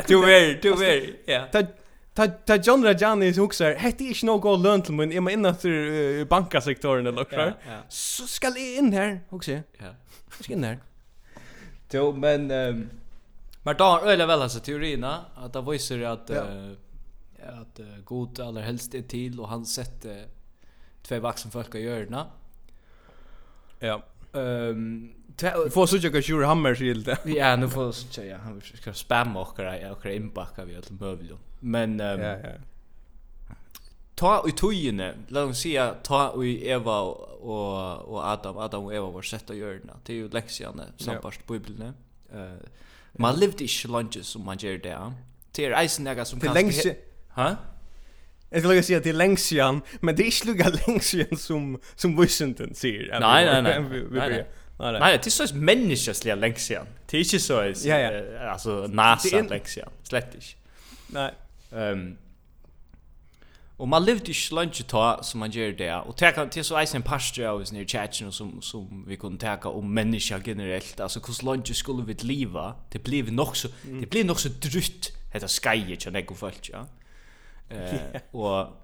[0.07, 1.17] Du är, du är.
[1.25, 1.47] Ja.
[1.53, 1.63] Ta
[2.15, 5.55] ta ta John Rajani som också hette inte någon gå lön till men är inne
[5.55, 7.55] till uh, bankasektorn eller något där.
[7.89, 9.51] Så ska jag in här också.
[9.53, 9.61] Ja.
[10.41, 10.79] Ska in där.
[11.91, 12.91] Jo, men um,
[13.63, 16.43] men då är väl alltså teorierna att det visar att ja.
[16.43, 16.73] uh,
[17.61, 20.27] att uh, god allra helst är till och han sätter
[21.03, 22.05] två vuxna folk att göra
[23.79, 24.03] Ja.
[24.33, 25.13] Ehm
[25.65, 27.17] Vi får så jag Sjur Hammer sier det.
[27.25, 28.37] Ja, nu får vi sådja, ja.
[28.37, 31.39] Han ska spamma okkara, ja, okkara inbacka vi alt möbler.
[31.61, 33.55] Men, ehm ja, ja.
[34.15, 39.11] ta i tojene, låt oss säga ta i Eva och och Adam, Adam och Eva
[39.11, 41.95] var sett att göra Det er jo leksjane, sambarst på bibeln.
[42.33, 42.67] Eh
[43.19, 45.13] man levde ikke lunches som man gör det.
[45.57, 46.55] Det är eisen jeg som kan...
[46.55, 46.85] Det längst.
[46.85, 47.70] lengst...
[48.51, 53.21] Jag skulle säga till igen, men det är inte lika längsian som, som Washington säger.
[53.21, 53.81] Nej, nej, nej.
[53.91, 54.47] Vi, vi nej, nej.
[54.79, 55.01] Nej, nej.
[55.01, 56.87] nej, det är så människosliga längsian.
[57.07, 58.51] Det är inte så, ja, ja.
[58.51, 59.89] alltså NASA längsian.
[60.03, 60.47] Slett inte.
[61.07, 61.31] Nej.
[61.71, 62.17] Um,
[63.81, 66.81] Och man levde ju slanche ta som man gör det och ta kan till så
[66.81, 71.21] isen pastor av oss ner chatten som som vi kunde ta om människa generellt alltså
[71.27, 75.49] hur slanche skulle vi leva det blir nog så det blir nog så drutt detta
[75.49, 76.87] skyje jag när folk, följt ja
[77.71, 78.77] Eh, og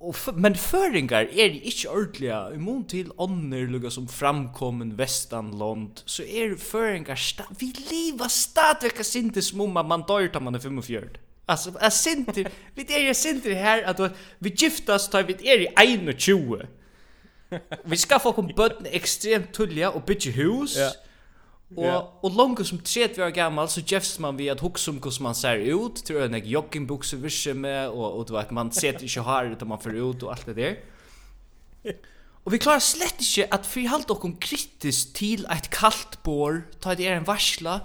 [0.00, 2.38] og men føringar er ikkje ordliga.
[2.54, 8.94] I mån til ånder lukka som framkommen vestanland så er føringar sta vi leva stadig
[9.04, 11.18] sinte smumma man dør ta man er 45
[11.48, 16.14] Alltså är sinte vi det är sinte här att vi giftas tar vi är i
[16.18, 16.68] 21
[17.84, 20.90] vi ska få kom bøtten ekstremt tulliga og bytje hus ja.
[21.78, 21.96] Yeah.
[21.96, 25.22] og och långt som 30 år gammal så jeffs man vi att huxa om hur
[25.22, 29.20] man ser ut till en joggingbuxor vische med och och du vet man ser inte
[29.20, 30.76] har utan man får ut och allt det där.
[32.44, 37.06] Och vi klarar slett inte att förhålla oss kritiskt till ett kallt bord, ta det
[37.06, 37.80] är en varsla.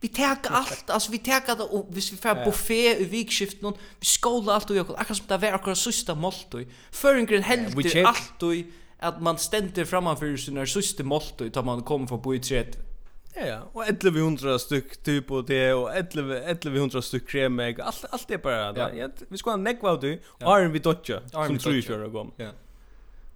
[0.00, 3.74] Vi tar allt, alltså vi tar det och hvis vi får buffé i vikskift någon,
[4.00, 6.68] vi skålar allt och jag akkurat som det var akkurat sista måltid.
[6.90, 8.54] Föringren helter allt och
[8.98, 12.40] att man ständer framför sina sista måltid tar man kommer från bo i
[13.40, 13.60] Ja, ja.
[13.72, 18.72] Och 1100 styck typ och det och 11 1100 styck kremeg, allt allt är bara
[18.72, 18.92] där.
[18.94, 19.08] Ja.
[19.28, 20.20] Vi ska ha neckva du.
[20.40, 21.20] Iron vi dotcha.
[21.30, 22.30] Som tror ju kör gå.
[22.36, 22.50] Ja.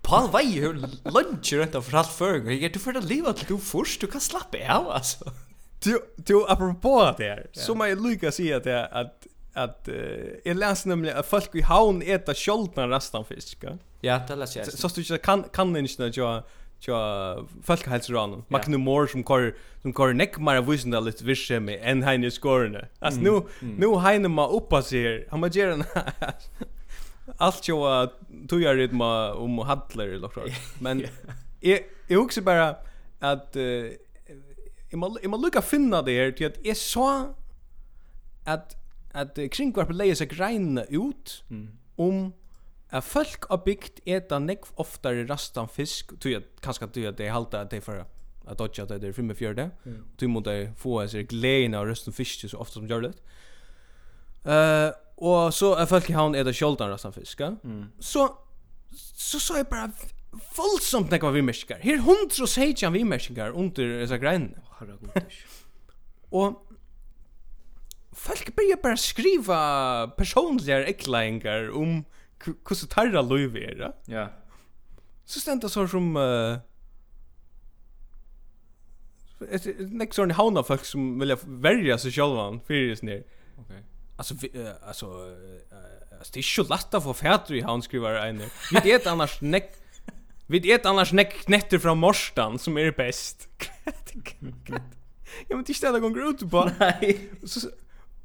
[0.03, 0.73] Paul vad gör
[1.05, 2.35] lunch runt av allt för.
[2.35, 4.01] Jag gett för att leva till du först.
[4.01, 5.25] Du kan slappa av alltså.
[5.83, 7.47] Du du apropå det här.
[7.53, 9.95] Så man Lucas säger att det att att uh,
[10.45, 13.65] jag läste nämligen att folk i havn äter resten rastan fisk.
[14.01, 14.73] Ja, det läser jag.
[14.73, 16.43] Så du kan kan inte när jag
[16.83, 21.79] tja folkhälsoran Magnus Moore som kör som kör neck mer av visna lite visse med
[21.83, 25.85] en hine skorna alltså nu nu hine ma uppa sig han ma ger
[27.39, 31.07] allt jo att du gör det ma om hallar eller något men
[31.61, 32.77] jag jag också bara
[33.21, 33.57] att
[34.91, 37.35] jag må jag må lucka finna det här till att är så
[38.45, 38.77] att
[39.13, 41.45] att kringkvarp lägger sig greina ut
[41.97, 42.33] om
[42.93, 47.31] at folk av bygd eta nekv oftare rastan fisk, tog jeg kanskje tog at de
[47.33, 49.99] halda at de for at dodja at det er frimme fjörde, mm.
[50.03, 50.43] og tog må
[50.77, 53.13] få en seg gleina av rastan fisk så ofta som gjør det.
[54.43, 54.91] Uh,
[55.23, 57.53] og så er folk i havn eta kjoldan rastan fisk, ja?
[58.01, 58.27] så
[58.93, 59.87] Så, så sa jeg bara,
[60.57, 61.81] voldsomt nekva vimerskar.
[61.81, 64.51] Her hundra seitjan vimerskar under dessa grein.
[66.39, 66.59] og
[68.13, 69.61] folk byrjar bara skriva
[70.19, 72.05] personliga ekklaingar om um,
[72.45, 73.93] hur tarra löv är det?
[74.05, 74.29] Ja.
[75.25, 76.59] Så stända så som uh,
[79.51, 83.25] ett nästa sån hauna folk som vill välja sig själva för det ner.
[83.59, 83.83] Okej.
[84.17, 84.35] Alltså
[84.87, 85.07] alltså
[86.19, 88.43] alltså det är ju lätt att få färd i skriver en.
[88.73, 89.75] Vi vet annars näck
[90.47, 93.49] vi vet annars näck knetter från morstan som är bäst.
[95.49, 96.71] Ja men det ställer gånger ut på.
[96.79, 97.31] Nej.
[97.45, 97.69] Så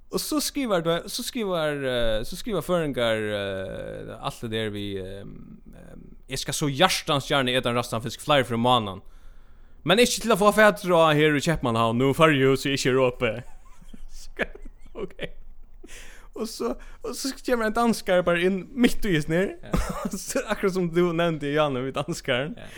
[0.09, 5.61] Och så skriver då så skriver så skriver föringar uh, allt det där vi um,
[6.29, 9.01] um, ska så hjärtans gärna äta en rastan fisk flyr från mannen.
[9.83, 12.95] Men inte till att få fett dra här i Köpenhamn nu för ju så är
[12.95, 13.43] uppe.
[14.93, 15.37] Okej.
[16.33, 19.57] Och så och så kommer en danskare bara in mitt i just ner.
[20.17, 22.55] så akkurat som du nämnde Janne vid danskaren.
[22.57, 22.69] Yeah.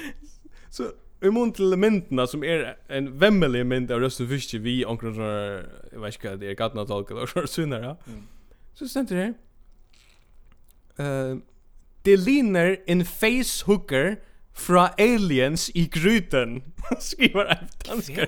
[0.70, 0.84] så
[1.24, 5.66] i mun til myndina som er en vemmelig mynd av røsten fiske vi omkring sånne,
[5.92, 8.18] jeg vet ikke hva det er, gattna tolk eller sånne sunner, ja.
[8.80, 9.36] Så stender det her.
[11.00, 11.40] Uh,
[12.06, 14.16] det ligner en facehooker
[14.54, 16.62] fra aliens i gryten,
[17.10, 18.28] skriver en dansker.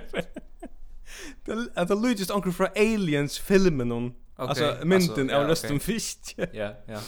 [1.75, 6.47] At det lyder just omkring fra aliens-filmen om, okay, Alltså mynden av røsten fiske.
[6.53, 6.99] Ja, ja.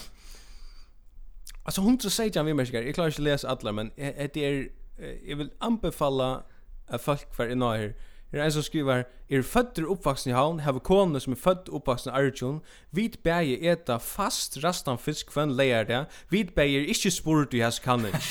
[1.65, 4.67] Alltså hon så säger jag vi människor, jag klarar inte läsa alla men det är
[4.97, 6.43] jag vill anbefalla
[6.87, 7.93] att folk var inne här.
[8.31, 11.69] Det är en som skriver, er fötter uppvaksen i havn, har kone som er født
[11.69, 16.87] uppvaksen i Arjun, vid bæge eta fast rastan fisk kvann leier det, vid bæge er
[16.89, 18.15] ikke spurt i hans kanning.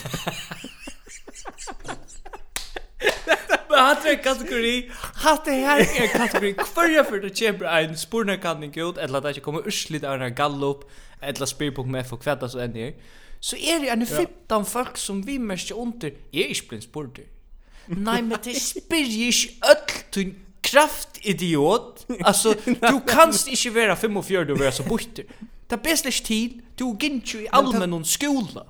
[3.70, 4.90] Men hatt er kategori,
[5.22, 9.36] hatt er her er kategori, hver for det kjemper en spurnakanning ut, eller at det
[9.36, 10.82] ikke kommer urslit av en gallup,
[11.22, 12.92] eller spyr med for så enn her
[13.42, 16.10] så er det en fittan folk som vi märker under.
[16.32, 17.18] jeg er ikke blind
[17.88, 22.06] Nej, men det spyr inte öll till kraftidiot.
[22.24, 22.54] Altså,
[22.90, 25.24] du kanst ikke være 45 og være så borter.
[25.70, 26.50] Det er best inte tid.
[26.78, 28.62] Du gint jo i allmenn och skola.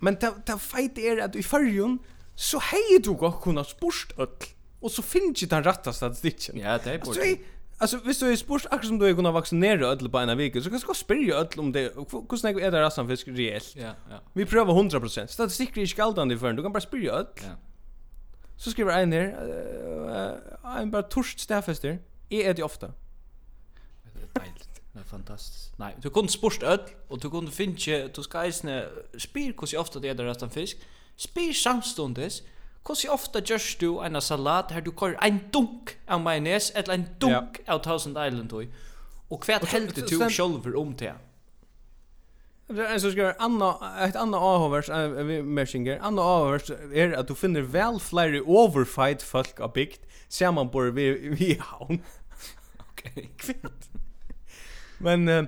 [0.00, 1.98] Men det, det fejt er at i förrjun
[2.36, 4.52] så hei du gott kunna spurt öll.
[4.82, 6.58] og så finns ikke den rätta statistiken.
[6.58, 7.38] Ja, det är borter.
[7.78, 10.60] Alltså visst du är spurs akkurat som du är kunna vaccinera öll på en vecka
[10.60, 11.94] så kanske ska spyrja öll om det
[12.30, 13.76] hur snägg är det rassan fisk reellt.
[13.76, 14.18] Ja, ja.
[14.32, 15.26] Vi prövar 100%.
[15.26, 17.26] Statistik är inte galdande för du kan bara spyrja öll.
[17.36, 17.42] Ja.
[18.56, 19.26] Så skriver en här
[20.64, 21.98] uh, en bara torst stäfester.
[22.28, 22.86] Är det ofta.
[22.86, 24.80] Det är deiligt.
[24.92, 25.78] Det är fantastiskt.
[25.78, 28.86] Nej, du kunde spurst öll och du kunde finna du ska isne
[29.18, 30.76] spyr hur ofta det är det rassan fisk.
[31.16, 32.40] Spyr samstundes.
[32.40, 32.52] Mm
[32.86, 37.08] Hvordan ofta gjørs du en salat her du kører en dunk av mayonnaise eller en
[37.20, 37.72] dunk ja.
[37.74, 38.68] av Thousand Island tog?
[39.30, 41.14] Og hva helder du selv om det?
[42.68, 43.74] Jag så ska Anna
[44.04, 44.88] ett Anna Ahovers
[45.26, 50.52] vi meshinger Anna Ahovers är att du finner väl fler overfight folk av bikt ser
[50.52, 52.02] man på vi vi haun.
[52.90, 53.30] Okej.
[54.98, 55.44] Men uh,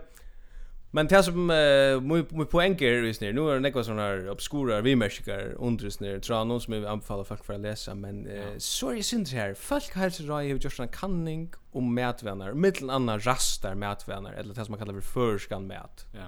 [0.90, 4.30] Men det som uh, min, min poäng är just nu, nu är det några sådana
[4.30, 7.94] obskura vimerskar under just nu, tror jag någon som jag anbefaller folk för att läsa,
[7.94, 9.54] men uh, så är det synd här.
[9.54, 14.54] Folk har hälsat röj har gjort en kanning om mätvänner, mittel annan rastar mätvänner, eller
[14.54, 16.06] det som man kallar för förskan mät.
[16.14, 16.26] Ja.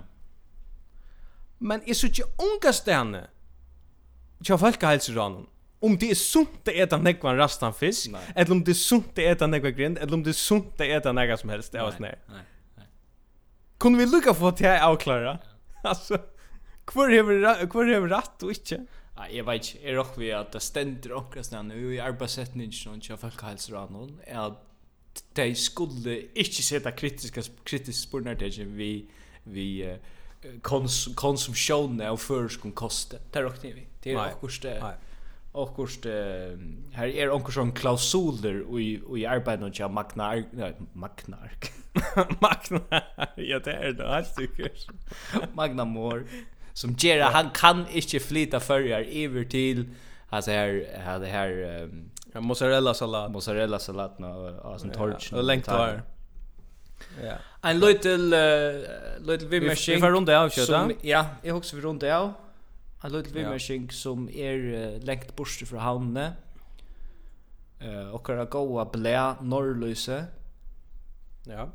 [1.58, 3.26] Men jag syns ju unga stänne,
[4.40, 5.46] tja folk har hälsat röj
[5.82, 9.18] om det är sunt att äta nekvan rastan fisk, eller om det är sunt att
[9.18, 11.90] äta nekvan grind, eller om det är sunt att äta nekvan som helst, det var
[11.90, 12.18] sådär.
[12.28, 12.44] Nej, nej.
[13.80, 15.38] Kunde vi lukka få til jeg avklara?
[15.90, 16.18] Altså,
[16.92, 18.82] hvor hever rett og ikke?
[19.16, 19.78] Nei, jeg vet ikke.
[19.86, 25.22] Jeg råk vi at det stender okra snan nu i arbeidssetningen til Folkehelserannon er at
[25.36, 28.90] de skulle ikke sette kritiske, kritiske spurnar til vi,
[29.44, 29.96] vi uh,
[30.62, 33.20] konsumsjonen av føreskom koste.
[33.32, 33.86] Det råk vi.
[34.04, 34.76] Det er okkurste.
[34.84, 34.94] Nei
[35.52, 36.04] och kost
[36.92, 41.52] här är onkel sån klausuler och i och i arbetet och jag magnar nej magnar
[42.40, 44.70] magnar ja det är det alls tycker
[45.52, 46.26] magnamor
[46.72, 49.88] som ger han kan inte flyta förjar över till
[50.28, 55.68] alltså här hade här um, mozzarella salat mozzarella salat och och sån torch och längt
[55.68, 56.02] var
[57.22, 57.34] Ja.
[57.62, 58.86] En little uh,
[59.18, 59.94] little liten vimmershing.
[59.94, 60.90] Vi får runt av köta.
[61.02, 62.32] Ja, jag hooks vi runt av
[63.04, 63.96] en liten vimersing ja.
[63.96, 66.34] som er uh, lengt borste fra havnene.
[67.80, 70.20] Uh, okkara goa blä norrløse.
[71.48, 71.70] Ja.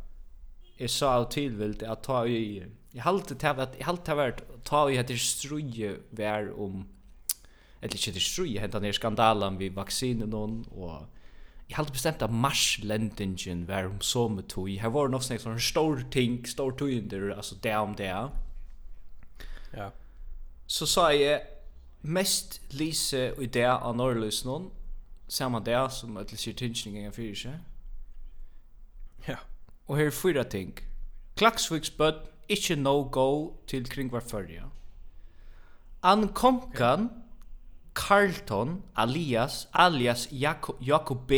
[0.80, 2.64] Jeg sa av tilvilt at ta i...
[2.96, 6.86] Jeg halte til at jeg halte til at ta i etter struje vær om
[7.82, 11.04] eller ikke etter struje hentan er skandalen vi vaksinen noen og
[11.68, 14.70] jeg halte bestemt at marslendingen vær om så tog.
[14.70, 18.12] Her var det noe sånn stor ting, stor tog altså det om det.
[19.74, 19.90] Ja
[20.68, 21.42] så sa jeg
[22.02, 24.70] mest lise i det av Norrløs noen,
[25.28, 27.60] samme det som at det sier tingene fyrir seg.
[29.28, 29.40] Ja.
[29.88, 30.78] Og her er fyra ting.
[31.38, 34.70] Klaksviks bøtt, ikkje no-go til kring hver førja.
[36.06, 37.10] Ankomkan,
[37.96, 41.34] Carlton, alias, alias Jakob, Jakob B.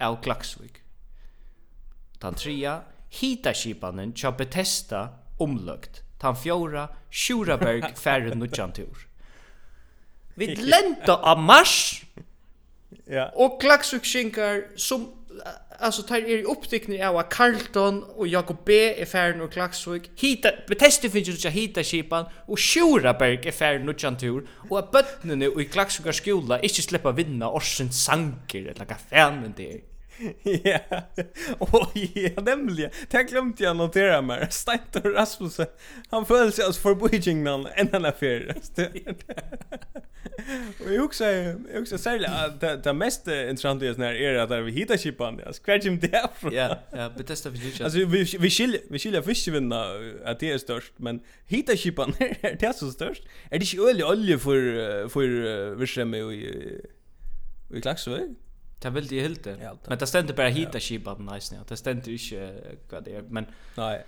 [0.00, 0.82] av Klaksvik.
[2.22, 5.08] Den tria, hitaskipanen tja Bethesda
[5.40, 9.06] omløgt tan fjóra Sjuraberg færre nudjan tur.
[10.36, 12.04] Vi lenta av mars.
[13.10, 13.28] Ja.
[13.36, 15.10] Og Klaksvik skinkar som
[15.80, 21.08] alltså tar er upptäckning av Carlton och Jakob B är färden och Klaxvik hita betestar
[21.08, 26.16] finns ju hita skipan och Sjuraberg är färden och chantur och att bötnen i Klaxviks
[26.16, 29.80] skola inte släppa vinna orsens sanker eller vad fan det är
[30.42, 30.78] Ja,
[31.58, 32.90] och ja, nämligen.
[33.10, 34.46] Det glömde jag notera mig.
[34.50, 35.66] Steintor Rasmussen,
[36.10, 38.56] han föll sig alltså för Beijing någon en annan affär.
[40.84, 44.64] Och jag också, jag också säger att det, det mest intressanta är när är att
[44.64, 45.40] vi hittar chipan.
[45.44, 46.30] Jag scratch him där.
[46.52, 47.84] Ja, ja, Bethesda Vision.
[47.84, 49.84] Alltså vi vi skiljer vi skiljer fiskvinna
[50.24, 53.22] att det är störst, men hittar chipan är det så störst.
[53.50, 56.80] Är det inte olja olja för för vi skämmer i
[57.74, 58.43] i Klaxvik?
[58.84, 59.46] Det vill det helt.
[59.46, 61.60] Ja, Men det ständer bara hita ship att nice Ja.
[61.68, 62.18] Det ständer ju
[62.90, 64.04] vad det är men Nej.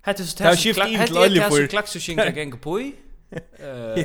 [0.00, 1.50] Hade så test skift in till Oljepur.
[1.50, 2.78] Hade klax så skinka gäng på.
[2.78, 4.04] Eh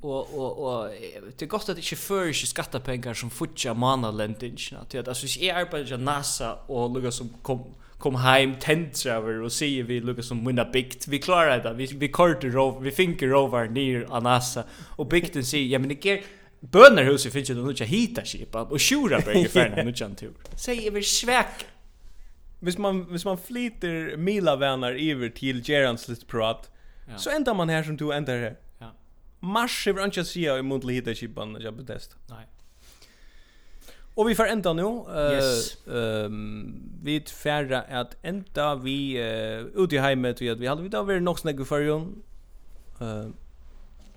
[0.00, 0.90] och och och
[1.38, 5.40] det gott att det inte för sig skattepengar som futcha mana lentinchen att det alltså
[5.40, 10.46] är arbetar NASA och lugga som kom kom hem tentraver och se vi lukar som
[10.46, 11.08] vinna bikt.
[11.08, 11.72] Vi klarar det.
[11.74, 14.64] Vi vi kortar vi finker över ner av NASA
[14.96, 16.22] och bikten säger ja men det ger
[16.60, 20.32] bønerhuset finns ju då nutja hita kipa och Sjuraberg är färna nu en tur.
[20.56, 21.66] Säg över sväck.
[22.60, 26.70] Hvis man, hvis man flyter milavänar över till Gerans lite prat
[27.08, 27.18] ja.
[27.18, 28.56] så ändar man här som du ändar här.
[28.78, 28.92] Ja.
[29.40, 32.16] Mars över ancha sia i mundlig hita kipan och jobba test.
[32.28, 32.46] Nej.
[34.14, 34.82] Och vi får ända nu.
[34.82, 35.76] Uh, yes.
[35.86, 40.88] Um, vi färra att ända vi uh, ut i hemmet vi att vi hade vi
[40.88, 41.94] då varit nog snägg för ju.
[41.94, 43.28] Uh,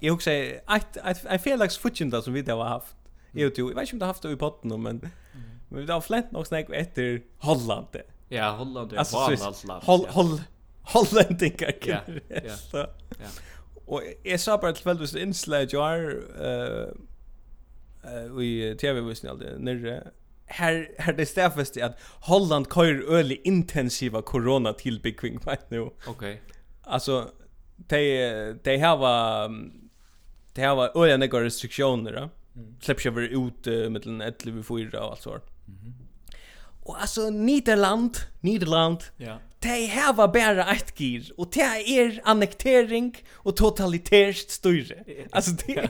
[0.01, 2.95] jag också ett ett felaks futchinda som vi det har haft.
[3.31, 5.09] Jag tror jag vet inte om det har haft det i potten men
[5.69, 7.87] men vi har flänt nog snack efter Holland.
[8.29, 9.85] Ja, Holland är vanligt.
[9.85, 10.41] Håll håll
[10.81, 11.73] Hollandingar.
[11.85, 11.99] Ja.
[12.71, 12.87] Ja.
[13.85, 16.87] Och jag sa bara tillfälligt inslag jag eh
[18.03, 20.07] eh i TV-visning alltid nere
[20.45, 25.81] här här det stäffast att Holland kör öli intensiva corona tillbygging vet nu.
[25.81, 26.11] Okej.
[26.11, 26.37] Okay.
[26.83, 27.31] Alltså
[27.77, 29.49] de de har
[30.53, 32.29] det här var öliga några restriktioner då.
[32.61, 32.75] Mm.
[32.81, 35.29] Släpps jag ut uh, mellan 11 och 4 och allt så.
[35.31, 35.93] Mm.
[36.83, 39.03] Och alltså Nederland, Nederland.
[39.17, 45.03] Ja de hava bara ett gir och det är annektering och totalitärt styre.
[45.31, 45.89] Alltså det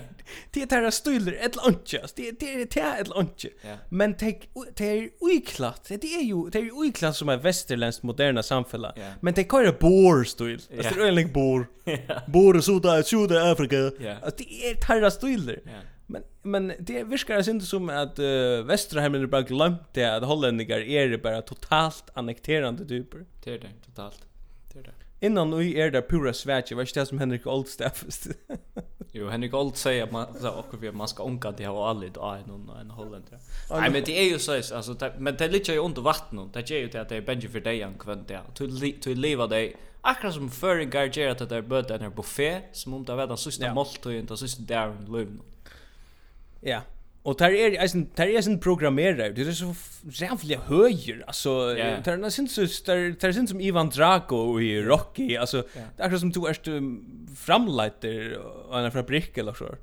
[0.51, 1.95] det är där styler ett lunch.
[2.15, 3.45] Det det det är ett lunch.
[3.89, 4.35] Men det
[4.75, 5.81] det är oklart.
[5.87, 8.93] Det är ju det är oklart som är västerländskt moderna samhälle.
[9.19, 10.61] Men det kör bor styl.
[10.77, 11.67] Alltså det är bor.
[12.27, 13.75] Bor så där i södra Afrika.
[14.37, 15.59] Det är där styler.
[16.11, 20.23] Men men det virkar det inte som att uh, västra är bara glömt det att
[20.23, 23.25] holländare är bara totalt annekterande typer.
[23.43, 24.25] Det är det totalt.
[24.73, 25.25] Det är det.
[25.25, 28.05] Innan nu är det pura svärt, vad det som Henrik Oldstaff.
[29.11, 32.11] jo, Henrik Old säger att man så och vi man ska onka det har aldrig
[32.11, 33.39] då en en holländare.
[33.69, 36.79] Nej, men det är ju så alltså men det ligger ju under vatten det ger
[36.79, 38.41] ju till att det är Benji för dig en kvant där.
[38.55, 42.93] Till du lever dig akkurat som förr gargerat att det är böter en buffé som
[42.93, 45.41] om det var den sista måltiden, den sista där i livet.
[46.61, 46.81] Ja.
[47.23, 49.29] Och där är alltså där är sen programmerare.
[49.29, 51.23] Det är så jävla höjer.
[51.27, 52.03] Alltså yeah.
[52.03, 55.37] där är syns så där där syns som Ivan Drago i Rocky.
[55.37, 55.63] Alltså
[55.97, 56.55] det är som du är
[57.35, 58.37] framlighter
[58.69, 59.75] och en fabrik eller så.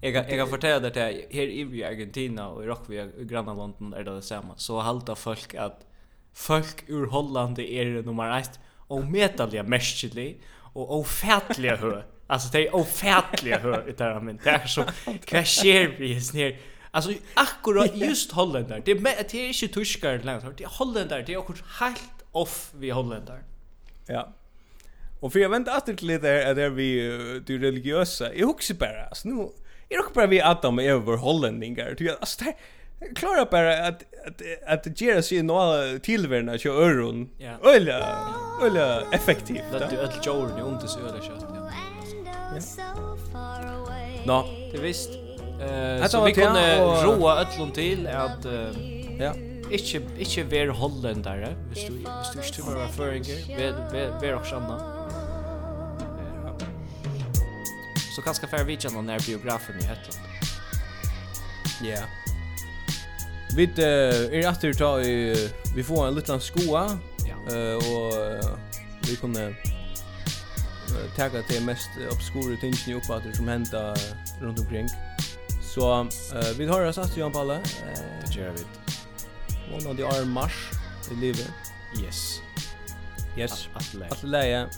[0.00, 4.04] Jag jag kan fortälla det här här i Argentina och i Rockvia granna London är
[4.04, 4.54] det detsamma.
[4.56, 5.86] Så halta folk att
[6.32, 10.40] folk ur Holland är nummer 1 och metalliga mestligt
[10.72, 12.02] och ofattliga hö.
[12.32, 14.84] Alltså det är ofärdligt hör i där men det är så
[15.24, 16.56] crasher vi är.
[16.90, 18.82] Alltså akkurat just holländare.
[18.84, 18.94] Det är
[19.30, 20.52] det är inte tyskar längre.
[20.56, 21.22] Det är holländare.
[21.26, 23.40] Det är också helt off vi holländare.
[24.06, 24.34] Ja.
[25.20, 27.00] Och för jag väntar åter till det där där vi
[27.46, 28.34] det religiösa.
[28.34, 29.04] Jag huxar bara.
[29.04, 29.42] Alltså nu
[29.88, 31.94] är det bara vi Adam över holländingar.
[31.98, 32.54] Du alltså det
[33.14, 34.02] klarar bara att
[34.66, 37.30] att att göra sig några tillvärna kör öron.
[37.62, 38.18] Ölla.
[38.62, 39.62] Ölla effektivt.
[39.70, 41.51] Det är allt jorden under så ölla kött.
[44.24, 45.10] Nå, det visst.
[45.60, 48.44] Eh så vi kunde roa öllum till att
[49.18, 49.34] ja,
[49.70, 51.94] inte inte ver holländare, visst du
[52.36, 54.80] visst du inte var föringer, ver ver också annan.
[58.16, 60.28] Så kanske för vi känner när biografen i Hetland.
[61.82, 61.98] Ja.
[63.56, 65.00] Vi är att ta
[65.76, 66.98] vi får en liten skoa.
[67.28, 67.54] Ja.
[67.56, 68.12] Eh och
[69.08, 69.54] vi kunde
[71.16, 73.94] tagga till mest obskura tingen i uppåt som hända
[74.40, 74.88] runt omkring.
[75.62, 76.08] Så uh,
[76.58, 77.54] vi har oss att Jan Palle.
[77.54, 77.60] Eh,
[78.26, 78.64] det gör vi.
[79.76, 80.74] One of the arm marsh
[81.10, 81.50] i livet.
[82.02, 82.40] Yes.
[83.36, 83.68] Yes.
[83.74, 84.12] Att läge.
[84.12, 84.68] Att läge.